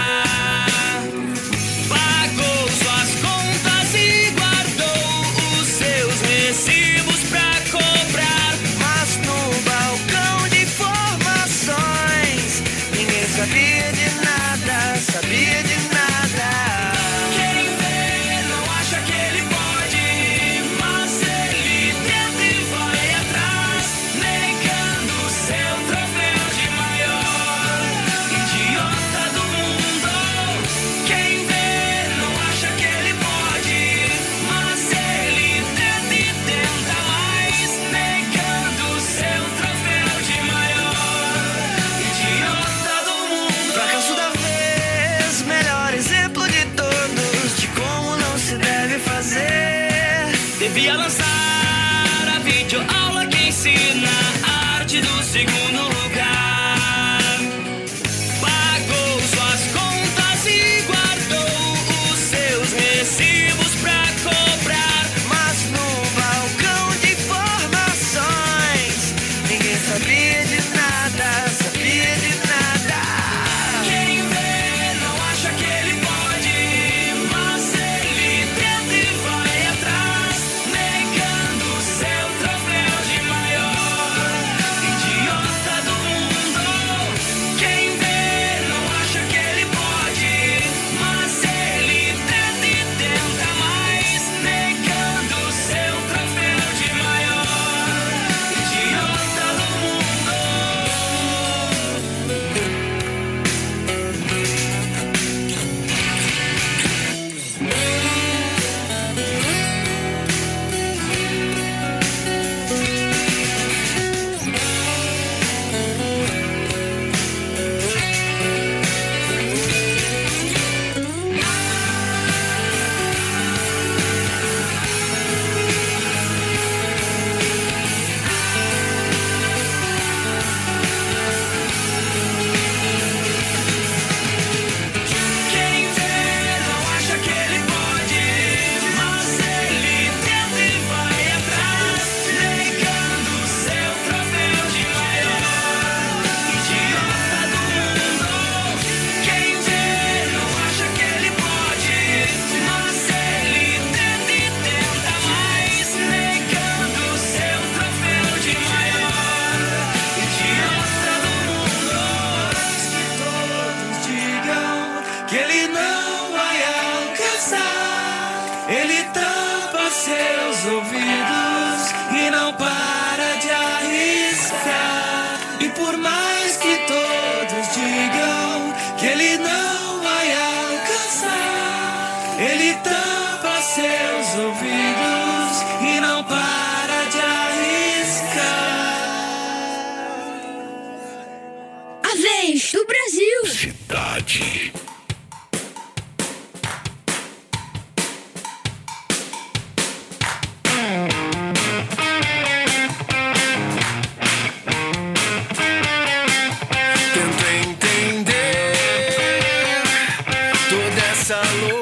Toda 211.27 211.76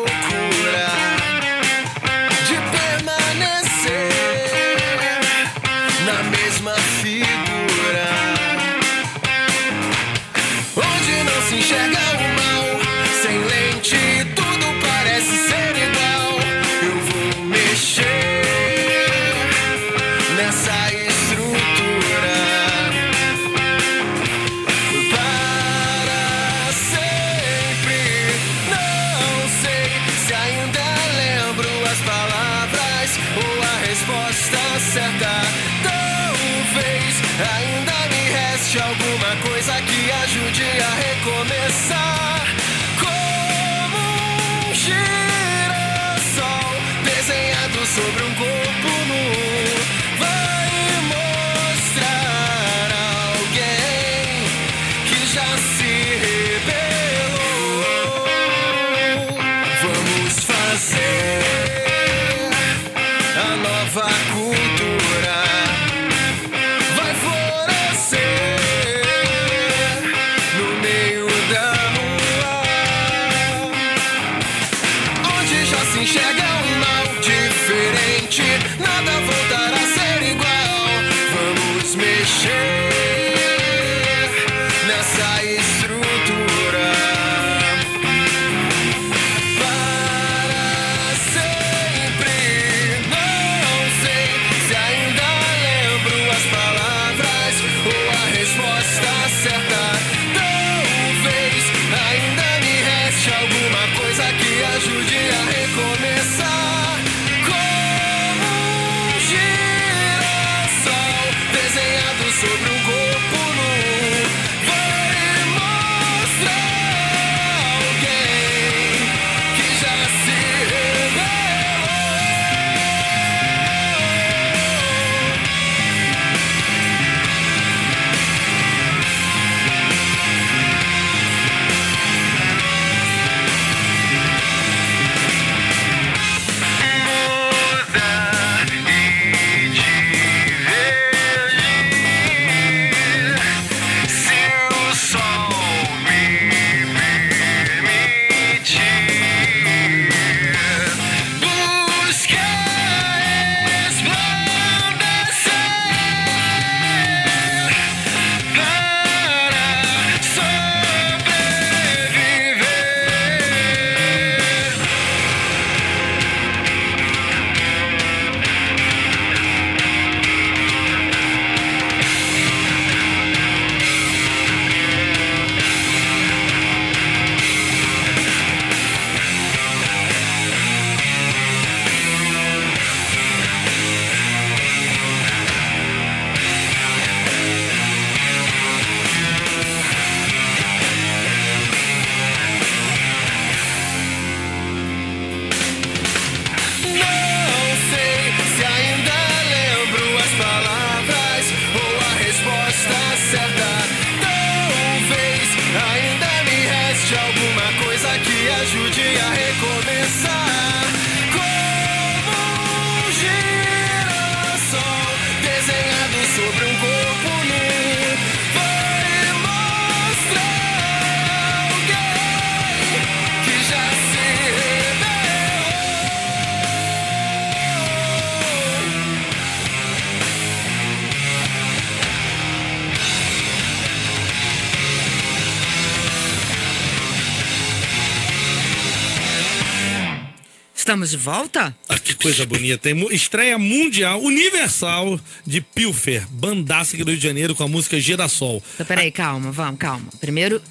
Estamos 240.85 241.09
de 241.09 241.17
volta? 241.17 241.75
Ah, 241.89 241.97
que 241.97 242.13
coisa 242.13 242.45
bonita. 242.45 242.93
Mu- 242.93 243.11
estreia 243.11 243.57
mundial, 243.57 244.21
universal 244.21 245.19
de 245.43 245.59
Pilfer, 245.59 246.27
bandaça 246.29 246.95
aqui 246.95 247.03
do 247.03 247.09
Rio 247.09 247.17
de 247.19 247.27
Janeiro 247.27 247.55
com 247.55 247.63
a 247.63 247.67
música 247.67 247.99
Girassol. 247.99 248.61
Então, 248.75 248.85
peraí, 248.85 249.11
calma, 249.11 249.51
vamos, 249.51 249.79
calma. 249.79 250.05
Primeiro, 250.21 250.61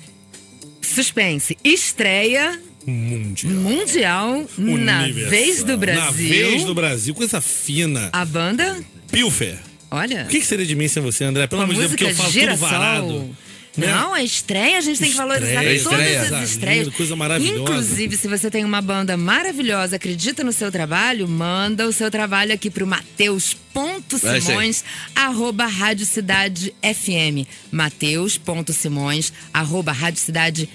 suspense. 0.81 1.59
Estreia 1.65 2.61
Mundial. 2.87 3.53
mundial 3.55 4.47
na 4.57 5.03
Universal. 5.03 5.31
vez 5.31 5.65
do 5.65 5.77
Brasil. 5.77 6.05
Na 6.05 6.11
vez 6.13 6.65
do 6.65 6.75
Brasil, 6.77 7.13
coisa 7.13 7.41
fina. 7.41 8.11
A 8.13 8.25
banda, 8.25 8.85
Pilfer. 9.11 9.59
olha. 9.91 10.27
O 10.27 10.29
que, 10.29 10.39
que 10.39 10.47
seria 10.47 10.65
de 10.65 10.77
mim 10.77 10.87
sem 10.87 11.03
você, 11.03 11.25
André? 11.25 11.49
Pelo 11.49 11.63
amor 11.63 11.75
de 11.75 11.81
Deus, 11.81 11.91
porque 11.91 12.05
eu 12.05 12.15
falo 12.15 12.29
tudo 12.29 12.39
girassol. 12.41 12.69
varado. 12.69 13.37
Né? 13.77 13.89
Não, 13.89 14.15
a 14.15 14.23
estreia, 14.23 14.79
a 14.79 14.81
gente 14.81 15.01
tem 15.01 15.11
que 15.11 15.17
valorizar 15.17 15.65
Estreia, 15.65 15.83
todas 15.83 16.07
estreia. 16.07 16.43
as 16.43 16.51
estreias. 16.51 16.85
Lindo, 16.87 16.97
coisa 16.97 17.17
maravilhosa. 17.17 17.61
Inclusive, 17.61 18.17
se 18.17 18.29
você 18.29 18.49
tem 18.51 18.65
uma 18.65 18.81
banda 18.81 19.17
maravilhosa, 19.17 19.97
acredita 19.97 20.45
no 20.45 20.53
seu 20.53 20.71
trabalho, 20.71 21.29
manda 21.29 21.85
o 21.87 21.93
seu 21.93 22.09
trabalho 22.11 22.55
aqui 22.55 22.71
pro 22.71 22.87
Mateus.simões, 22.87 24.85
arroba 25.15 25.67
Rádio 25.67 26.07
Cidade 26.07 26.73
FM. 26.83 27.49
Mateus.simões, 27.73 29.33
arroba 29.53 29.91
Rádio 29.91 30.21
Cidade 30.21 30.69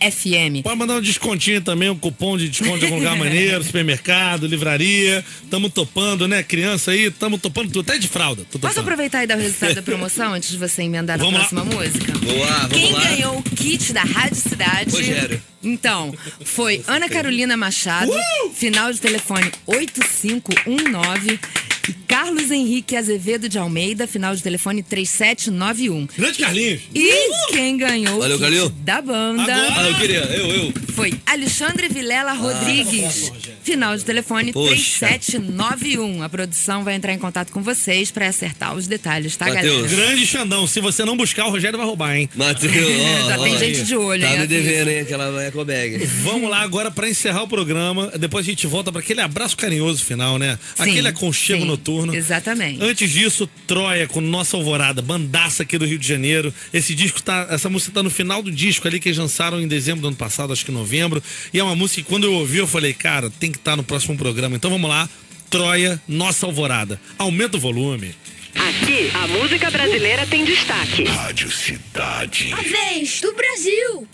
FM. 0.00 0.62
Pode 0.62 0.76
mandar 0.78 0.96
um 0.96 1.00
descontinho 1.00 1.60
também, 1.60 1.88
um 1.88 1.96
cupom 1.98 2.36
de 2.36 2.48
desconto 2.48 2.78
de 2.78 2.84
algum 2.86 2.98
lugar 2.98 3.16
maneiro, 3.16 3.62
supermercado, 3.64 4.46
livraria. 4.46 5.24
Tamo 5.50 5.70
topando, 5.70 6.26
né? 6.26 6.42
Criança 6.42 6.90
aí, 6.90 7.10
tamo 7.10 7.38
topando 7.38 7.70
tudo, 7.70 7.88
até 7.88 7.98
de 7.98 8.08
fralda. 8.08 8.44
Posso 8.60 8.80
aproveitar 8.80 9.22
e 9.22 9.26
dar 9.26 9.36
o 9.38 9.40
resultado 9.42 9.74
da 9.74 9.82
promoção 9.82 10.34
antes 10.34 10.50
de 10.50 10.56
você 10.56 10.82
emendar 10.82 11.18
Vamos 11.18 11.34
lá. 11.34 11.38
próxima 11.40 11.64
música? 11.64 12.12
Boa, 12.18 12.46
vamos 12.68 12.76
Quem 12.78 12.92
lá. 12.92 13.00
ganhou 13.04 13.38
o 13.38 13.42
kit 13.42 13.92
da 13.92 14.02
Rádio 14.02 14.36
Cidade? 14.36 14.90
Rogério. 14.90 15.42
Então, 15.62 16.14
foi 16.44 16.82
Ana 16.86 17.08
Carolina 17.08 17.56
Machado, 17.56 18.12
final 18.54 18.92
de 18.92 19.00
telefone 19.00 19.50
8519 19.66 21.40
e 21.75 21.75
Carlos 22.06 22.50
Henrique 22.50 22.96
Azevedo 22.96 23.48
de 23.48 23.58
Almeida, 23.58 24.06
final 24.06 24.34
de 24.34 24.42
telefone 24.42 24.82
3791. 24.82 26.06
Grande 26.16 26.38
Carlinhos. 26.38 26.82
E 26.94 27.52
quem 27.52 27.76
ganhou 27.76 28.18
Valeu, 28.18 28.38
Calil. 28.38 28.68
da 28.70 29.00
banda 29.00 29.42
Agora. 29.42 29.74
Ah, 29.80 29.88
eu 29.88 29.94
queria, 29.96 30.18
eu, 30.20 30.46
eu. 30.50 30.72
foi 30.94 31.12
Alexandre 31.26 31.88
Vilela 31.88 32.32
Rodrigues, 32.32 33.32
Final 33.66 33.96
de 33.96 34.04
telefone 34.04 34.52
Poxa. 34.52 35.06
3791. 35.08 36.22
A 36.22 36.28
produção 36.28 36.84
vai 36.84 36.94
entrar 36.94 37.12
em 37.12 37.18
contato 37.18 37.50
com 37.50 37.62
vocês 37.64 38.12
pra 38.12 38.28
acertar 38.28 38.72
os 38.76 38.86
detalhes, 38.86 39.34
tá, 39.36 39.46
Mateus. 39.46 39.90
galera? 39.90 40.06
Grande 40.06 40.24
Xandão, 40.24 40.68
se 40.68 40.80
você 40.80 41.04
não 41.04 41.16
buscar, 41.16 41.46
o 41.46 41.50
Rogério 41.50 41.76
vai 41.76 41.84
roubar, 41.84 42.14
hein? 42.16 42.30
Matheus, 42.36 42.72
Já 42.72 43.36
ó, 43.36 43.42
tem 43.42 43.54
ó, 43.56 43.58
gente 43.58 43.82
de 43.82 43.96
olho, 43.96 44.22
Tá 44.22 44.28
hein? 44.28 44.36
me 44.38 44.44
avisa. 44.44 44.62
devendo, 44.62 44.88
hein, 44.90 45.00
aquela 45.00 45.42
eco 45.42 45.64
bag. 45.64 46.06
Vamos 46.22 46.48
lá 46.48 46.60
agora 46.60 46.92
pra 46.92 47.08
encerrar 47.08 47.42
o 47.42 47.48
programa. 47.48 48.12
Depois 48.16 48.46
a 48.46 48.48
gente 48.48 48.68
volta 48.68 48.92
pra 48.92 49.00
aquele 49.00 49.20
abraço 49.20 49.56
carinhoso 49.56 50.04
final, 50.04 50.38
né? 50.38 50.56
Aquele 50.78 51.08
aconchego 51.08 51.62
sim, 51.62 51.66
noturno. 51.66 52.14
Exatamente. 52.14 52.80
Antes 52.84 53.10
disso, 53.10 53.50
Troia 53.66 54.06
com 54.06 54.20
Nossa 54.20 54.56
Alvorada, 54.56 55.02
bandaça 55.02 55.64
aqui 55.64 55.76
do 55.76 55.84
Rio 55.84 55.98
de 55.98 56.06
Janeiro. 56.06 56.54
Esse 56.72 56.94
disco 56.94 57.20
tá, 57.20 57.48
essa 57.50 57.68
música 57.68 57.90
tá 57.92 58.00
no 58.00 58.10
final 58.10 58.44
do 58.44 58.52
disco 58.52 58.86
ali 58.86 59.00
que 59.00 59.08
eles 59.08 59.18
lançaram 59.18 59.60
em 59.60 59.66
dezembro 59.66 60.02
do 60.02 60.06
ano 60.06 60.16
passado, 60.16 60.52
acho 60.52 60.64
que 60.64 60.70
novembro. 60.70 61.20
E 61.52 61.58
é 61.58 61.64
uma 61.64 61.74
música 61.74 62.00
que 62.02 62.08
quando 62.08 62.24
eu 62.24 62.32
ouvi 62.34 62.58
eu 62.58 62.66
falei, 62.68 62.92
cara, 62.92 63.28
tem 63.40 63.55
que 63.56 63.60
estar 63.62 63.76
no 63.76 63.82
próximo 63.84 64.16
programa. 64.16 64.56
Então 64.56 64.70
vamos 64.70 64.88
lá, 64.88 65.08
Troia, 65.50 66.00
Nossa 66.06 66.46
Alvorada. 66.46 67.00
Aumenta 67.18 67.56
o 67.56 67.60
volume. 67.60 68.14
Aqui, 68.54 69.10
a 69.14 69.26
música 69.26 69.70
brasileira 69.70 70.26
tem 70.26 70.44
destaque. 70.44 71.04
Rádio 71.04 71.50
Cidade. 71.50 72.52
A 72.52 72.62
vez 72.62 73.20
do 73.20 73.32
Brasil. 73.34 74.05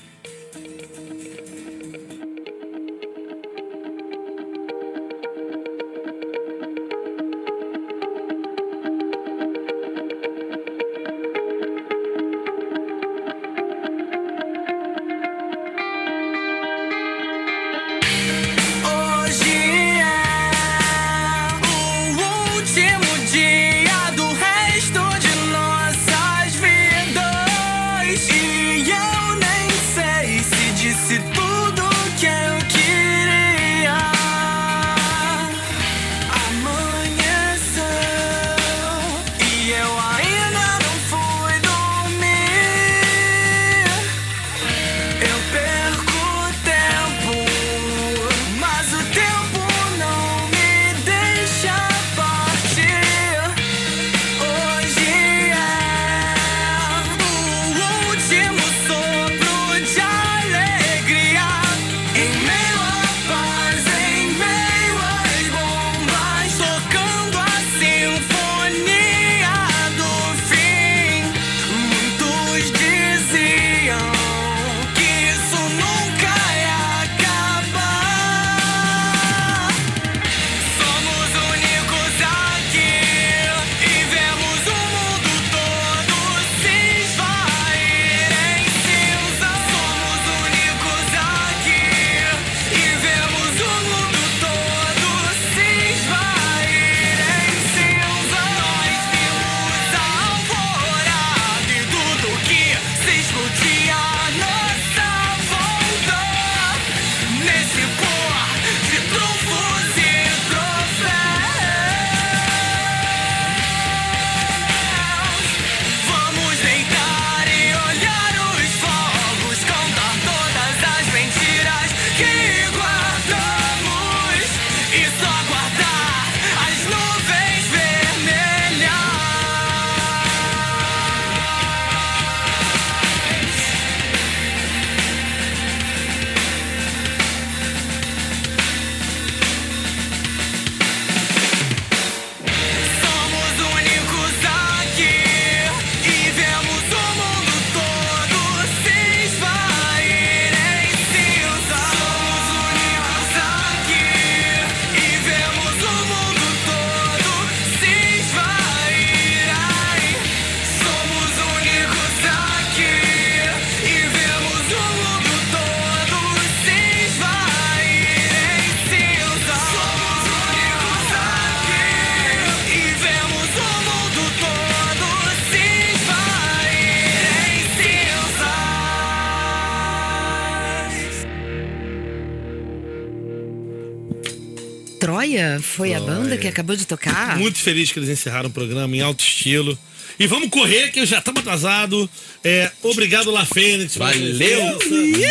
Foi 185.77 185.95
a 185.95 186.01
banda 186.01 186.37
que 186.37 186.47
acabou 186.47 186.77
de 186.77 186.87
tocar? 186.87 187.39
Muito 187.39 187.59
feliz 187.59 187.91
que 187.91 187.99
eles 187.99 188.11
encerraram 188.11 188.49
o 188.49 188.53
programa 188.53 188.95
em 188.95 189.01
alto 189.01 189.25
estilo. 189.25 189.79
E 190.23 190.27
vamos 190.29 190.51
correr, 190.51 190.93
que 190.93 191.01
eu 191.01 191.07
já 191.07 191.19
estamos 191.19 191.41
atrasado. 191.41 192.09
É, 192.45 192.71
obrigado, 192.81 193.29
La 193.33 193.45
Fênix. 193.45 193.97
Valeu. 193.97 194.65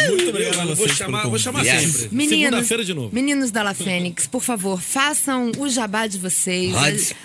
Muito 0.10 0.30
obrigado 0.30 0.60
a 0.60 0.76
Vou 0.76 0.90
chamar, 0.90 1.28
vou 1.28 1.40
chamar 1.40 1.64
convite. 1.64 1.88
sempre. 1.92 2.10
Meninos, 2.12 2.40
Segunda-feira 2.40 2.84
de 2.84 2.94
novo. 2.94 3.10
meninos 3.16 3.52
da 3.52 3.64
La 3.64 3.74
Fênix, 3.74 4.28
por 4.28 4.44
favor, 4.44 4.82
façam 4.82 5.50
o 5.58 5.70
jabá 5.70 6.08
de 6.08 6.18
vocês, 6.18 6.76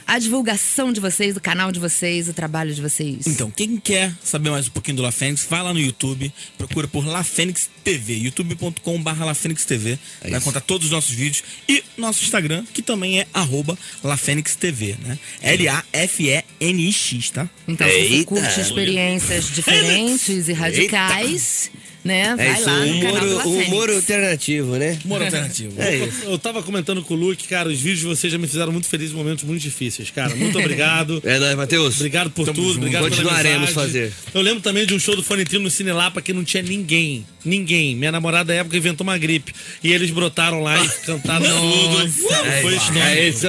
a, 0.07 0.14
a 0.14 0.19
divulgação 0.21 0.93
de 0.93 1.01
vocês, 1.01 1.35
do 1.35 1.41
canal 1.41 1.73
de 1.73 1.81
vocês, 1.81 2.29
o 2.29 2.33
trabalho 2.33 2.73
de 2.73 2.81
vocês. 2.81 3.27
Então, 3.27 3.51
quem 3.51 3.79
quer 3.79 4.12
saber 4.23 4.51
mais 4.51 4.69
um 4.69 4.71
pouquinho 4.71 4.99
do 4.99 5.03
La 5.03 5.11
Fênix, 5.11 5.45
vai 5.51 5.61
lá 5.61 5.75
no 5.75 5.81
YouTube, 5.81 6.33
procura 6.57 6.87
por 6.87 7.05
La 7.05 7.25
Fênix 7.25 7.69
TV, 7.83 8.14
youtube.com.br 8.14 9.25
La 9.25 9.35
Fênix 9.35 9.64
TV. 9.64 9.99
vai 10.21 10.31
isso. 10.31 10.39
encontrar 10.41 10.61
todos 10.61 10.87
os 10.87 10.93
nossos 10.93 11.11
vídeos 11.11 11.43
e 11.69 11.83
nosso 11.99 12.23
Instagram, 12.23 12.64
que 12.73 12.81
também 12.81 13.19
é 13.19 13.27
arroba 13.35 13.77
La 14.05 14.17
Fênix 14.17 14.55
TV, 14.55 14.95
né? 15.05 15.19
L-A-F-E-N-I-X, 15.43 17.31
tá? 17.31 17.51
Então, 17.68 17.88
se 17.88 17.94
você 17.94 18.14
Eita. 18.14 18.24
curte 18.26 18.61
experiências 18.61 19.46
diferentes 19.50 20.48
e 20.48 20.52
radicais, 20.52 21.70
né? 22.04 22.20
É 22.22 22.36
Vai 22.36 22.52
isso, 22.54 22.66
lá 22.66 22.86
no 22.86 23.00
canal 23.00 23.14
humor, 23.16 23.20
do 23.28 23.36
um 23.48 23.52
Fênix. 23.52 23.68
humor 23.68 23.90
alternativo, 23.90 24.76
né? 24.76 24.98
Humor 25.04 25.22
alternativo. 25.22 25.72
É 25.82 25.96
isso. 25.96 26.22
Eu 26.24 26.38
tava 26.38 26.62
comentando 26.62 27.02
com 27.02 27.14
o 27.14 27.16
Luke, 27.16 27.48
cara, 27.48 27.68
os 27.68 27.78
vídeos 27.80 28.00
de 28.00 28.07
vocês 28.07 28.32
já 28.32 28.38
me 28.38 28.46
fizeram 28.46 28.70
muito 28.70 28.86
feliz 28.88 29.11
em 29.11 29.14
momentos 29.14 29.42
muito 29.42 29.61
difíceis, 29.61 30.11
cara. 30.11 30.34
Muito 30.36 30.57
obrigado. 30.59 31.20
É 31.26 31.38
nóis, 31.40 31.57
Matheus. 31.57 31.96
Obrigado 31.96 32.30
por 32.30 32.44
Tamo 32.44 32.54
tudo, 32.54 32.66
junto. 32.68 32.78
obrigado 32.78 33.02
pela 33.02 33.16
Continuaremos 33.16 33.68
amizade. 33.70 33.74
fazer. 33.74 34.12
Eu 34.32 34.40
lembro 34.42 34.61
também 34.61 34.86
de 34.86 34.94
um 34.94 34.98
show 35.00 35.16
do 35.16 35.22
Fone 35.24 35.44
Trio 35.44 35.61
no 35.61 35.68
Cine 35.70 35.90
Lapa 35.92 36.22
que 36.22 36.32
não 36.32 36.44
tinha 36.44 36.62
ninguém. 36.62 37.26
Ninguém. 37.47 37.94
Minha 37.94 38.12
namorada 38.12 38.53
na 38.53 38.61
época 38.61 38.76
inventou 38.76 39.05
uma 39.05 39.16
gripe. 39.16 39.53
E 39.82 39.92
eles 39.92 40.11
brotaram 40.11 40.62
lá 40.62 40.84
e 40.84 40.88
cantaram 41.07 41.47
tudo. 41.47 42.03
É 42.47 42.61
Foi. 42.62 42.76
É 43.01 43.28
isso. 43.28 43.47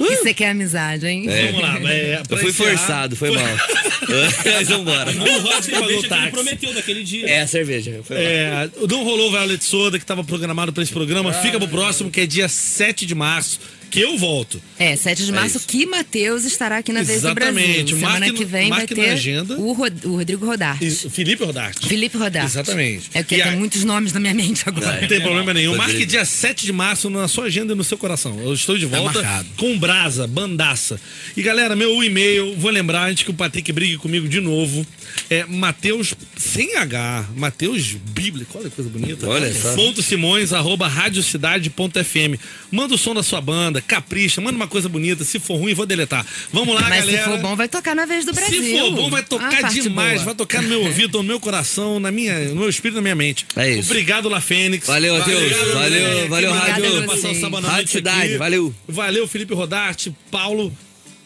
Isso 0.00 0.28
é 0.28 0.34
que 0.34 0.42
é 0.42 0.50
amizade, 0.50 1.06
hein? 1.06 1.26
Vamos 1.52 1.60
lá. 1.62 1.92
É, 1.92 2.22
Eu 2.28 2.36
fui 2.38 2.48
encerrar, 2.50 2.76
forçado, 2.78 3.16
foi 3.16 3.30
mal. 3.30 3.44
Mas 4.44 4.68
vambora. 4.68 5.10
O 5.10 5.40
Rod 5.40 5.68
A 5.68 5.80
pagou 5.80 5.98
o 5.98 6.02
cerveja 6.02 6.08
que 6.08 6.30
prometeu 6.30 6.74
daquele 6.74 7.02
dia. 7.04 7.28
É 7.28 7.40
a 7.42 7.46
cerveja. 7.46 8.00
É, 8.10 8.68
não 8.88 9.04
rolou 9.04 9.28
o 9.28 9.30
Violet 9.32 9.62
Soda 9.64 9.98
que 9.98 10.04
estava 10.04 10.24
programado 10.24 10.72
para 10.72 10.82
esse 10.82 10.92
programa. 10.92 11.32
Fica 11.32 11.58
pro 11.58 11.68
próximo, 11.68 12.10
que 12.10 12.20
é 12.20 12.26
dia 12.26 12.48
7 12.48 13.04
de 13.04 13.14
março, 13.14 13.60
que 13.96 14.00
eu 14.02 14.18
volto. 14.18 14.60
É, 14.78 14.94
7 14.94 15.24
de 15.24 15.32
março, 15.32 15.58
que 15.66 15.86
Matheus 15.86 16.44
estará 16.44 16.78
aqui 16.78 16.92
na 16.92 17.02
Vez 17.02 17.22
do 17.22 17.28
Exatamente. 17.28 17.66
Brasil. 17.66 17.86
Semana 17.96 18.10
Marque 18.20 18.32
no- 18.32 18.38
que 18.38 18.44
vem 18.44 18.68
vai 18.68 18.78
marque 18.80 18.94
na 18.94 19.02
ter 19.04 19.10
agenda. 19.10 19.58
o, 19.58 19.72
Rod- 19.72 20.04
o 20.04 20.16
Rodrigo 20.16 20.44
Rodarte. 20.44 20.84
E 20.86 20.90
Felipe 20.90 21.44
Rodarte. 21.44 21.88
Felipe 21.88 22.18
Rodarte. 22.18 22.46
Exatamente. 22.50 23.10
É 23.14 23.22
porque 23.22 23.36
E 23.36 23.42
tem 23.42 23.52
a- 23.52 23.56
muitos 23.56 23.84
nomes 23.84 24.12
na 24.12 24.20
minha 24.20 24.34
mente 24.34 24.62
agora. 24.66 25.00
Não 25.00 25.08
tem 25.08 25.20
problema 25.20 25.54
nenhum. 25.54 25.70
Rodrigo. 25.72 25.92
Marque 25.92 26.06
dia 26.06 26.24
7 26.24 26.66
de 26.66 26.72
março 26.72 27.08
na 27.08 27.26
sua 27.26 27.44
agenda 27.46 27.72
e 27.72 27.76
no 27.76 27.82
seu 27.84 27.96
coração. 27.96 28.38
Eu 28.40 28.52
estou 28.52 28.76
de 28.76 28.84
volta 28.86 29.22
marcado. 29.22 29.48
com 29.56 29.78
Brasa, 29.78 30.26
bandaça. 30.26 31.00
E 31.36 31.42
galera, 31.42 31.74
meu 31.74 32.02
e-mail, 32.04 32.54
vou 32.56 32.70
lembrar 32.70 33.08
antes 33.08 33.22
que 33.24 33.30
o 33.30 33.34
Patrick 33.34 33.72
brigue 33.72 33.96
comigo 33.96 34.28
de 34.28 34.40
novo. 34.40 34.86
É 35.30 35.44
Mateus, 35.46 36.12
sem 36.36 36.76
H, 36.76 37.26
Mateus 37.34 37.94
Bíblico, 38.12 38.58
olha 38.58 38.68
que 38.68 38.76
coisa 38.76 38.90
bonita. 38.90 39.26
Olha 39.26 39.52
só. 39.54 39.74
Ponto 39.74 40.02
Simões, 40.02 40.52
arroba 40.52 40.86
radiocidade.fm. 40.86 42.38
Manda 42.70 42.94
o 42.94 42.98
som 42.98 43.14
da 43.14 43.22
sua 43.22 43.40
banda, 43.40 43.80
capricha, 43.86 44.40
manda 44.40 44.56
uma 44.56 44.66
coisa 44.68 44.88
bonita. 44.88 45.24
Se 45.24 45.38
for 45.38 45.56
ruim, 45.56 45.72
vou 45.74 45.86
deletar. 45.86 46.26
Vamos 46.52 46.74
lá, 46.74 46.82
Mas 46.82 47.04
galera. 47.06 47.24
se 47.24 47.30
for 47.30 47.38
bom, 47.38 47.56
vai 47.56 47.68
tocar 47.68 47.94
na 47.94 48.04
Vez 48.06 48.24
do 48.24 48.32
Brasil. 48.32 48.62
Se 48.62 48.78
for 48.78 48.90
bom, 48.92 49.10
vai 49.10 49.20
Ah, 49.22 49.24
tocar 49.24 49.60
parte 49.62 49.80
demais, 49.80 50.14
boa. 50.14 50.24
vai 50.26 50.34
tocar 50.34 50.62
no 50.62 50.68
meu 50.68 50.82
ouvido, 50.82 51.18
no 51.18 51.24
meu 51.24 51.40
coração, 51.40 51.98
na 52.00 52.10
minha, 52.10 52.48
no 52.48 52.56
meu 52.56 52.68
espírito, 52.68 52.96
na 52.96 53.02
minha 53.02 53.14
mente. 53.14 53.46
É 53.56 53.70
isso. 53.70 53.90
Obrigado, 53.90 54.28
La 54.28 54.40
Fênix. 54.40 54.86
Valeu. 54.86 55.14
Obrigado, 55.16 55.72
Valeu, 55.74 56.28
valeu, 56.28 56.52
Que 56.52 56.58
Rádio- 56.58 57.06
passar 57.06 57.30
o 57.30 57.34
sábado 57.40 57.66
Rádio 57.66 57.88
Cidade, 57.88 58.28
aqui. 58.30 58.36
valeu. 58.38 58.74
Valeu, 58.88 59.26
Felipe 59.28 59.54
Rodarte, 59.54 60.14
Paulo. 60.30 60.72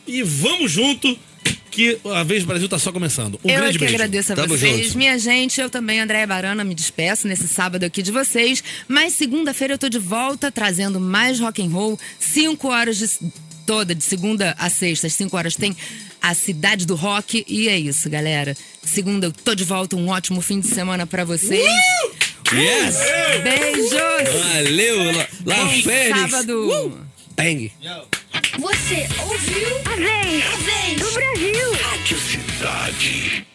E 0.07 0.23
vamos 0.23 0.71
junto, 0.73 1.17
que 1.71 1.99
a 2.13 2.23
Vez 2.23 2.45
Brasil 2.45 2.69
tá 2.69 2.79
só 2.79 2.91
começando. 2.93 3.39
Um 3.45 3.49
eu 3.49 3.55
é 3.57 3.61
grande 3.61 3.73
que 3.79 3.85
beijo. 3.85 3.95
agradeço 3.95 4.33
a 4.33 4.37
Tamo 4.37 4.49
vocês. 4.57 4.87
junto. 4.87 4.99
Minha 4.99 5.19
gente, 5.19 5.61
eu 5.61 5.71
também, 5.71 6.01
Andréia 6.01 6.27
Barana, 6.27 6.65
me 6.65 6.75
despeço 6.75 7.29
nesse 7.29 7.47
sábado 7.49 7.85
aqui 7.85 8.03
de 8.03 8.11
vocês. 8.11 8.63
Mas 8.89 9.15
segunda-feira 9.15 9.75
eu 9.75 9.79
tô 9.79 9.89
de 9.89 9.99
volta, 9.99 10.51
trazendo 10.51 10.99
mais 11.01 11.39
rock 11.41 11.63
and 11.63 11.71
roll. 11.71 11.99
Cinco 12.19 12.69
horas 12.69 12.99
de, 12.99 13.09
toda, 13.67 13.95
de 13.95 14.03
segunda 14.03 14.55
a 14.59 14.69
sexta, 14.69 15.07
às 15.07 15.13
cinco 15.15 15.37
horas 15.37 15.55
tem 15.57 15.77
a 16.21 16.35
Cidade 16.35 16.85
do 16.87 16.95
Rock. 16.95 17.45
E 17.49 17.69
é 17.69 17.79
isso, 17.79 18.11
galera. 18.11 18.57
Segunda 18.83 19.27
eu 19.29 19.33
tô 19.33 19.55
de 19.55 19.65
volta, 19.65 19.97
um 19.97 20.09
ótimo 20.09 20.41
fim 20.41 20.61
de 20.61 20.67
semana 20.69 21.07
pra 21.07 21.25
vocês. 21.25 21.71
Yes! 22.53 22.97
Beijos! 23.45 23.93
Valeu, 24.55 25.05
La, 25.13 25.29
La 25.47 25.65
Bom 25.65 25.83
Fênix. 25.83 26.31
sábado! 26.31 26.99
Bang. 27.37 27.73
Você 28.59 29.09
ouviu? 29.23 29.69
A 29.87 29.97
vez, 29.97 30.45
a 30.47 30.57
vez 30.57 31.01
do 31.01 31.13
Brasil. 31.13 31.73
Rádio 31.83 32.19
Cidade. 32.19 33.50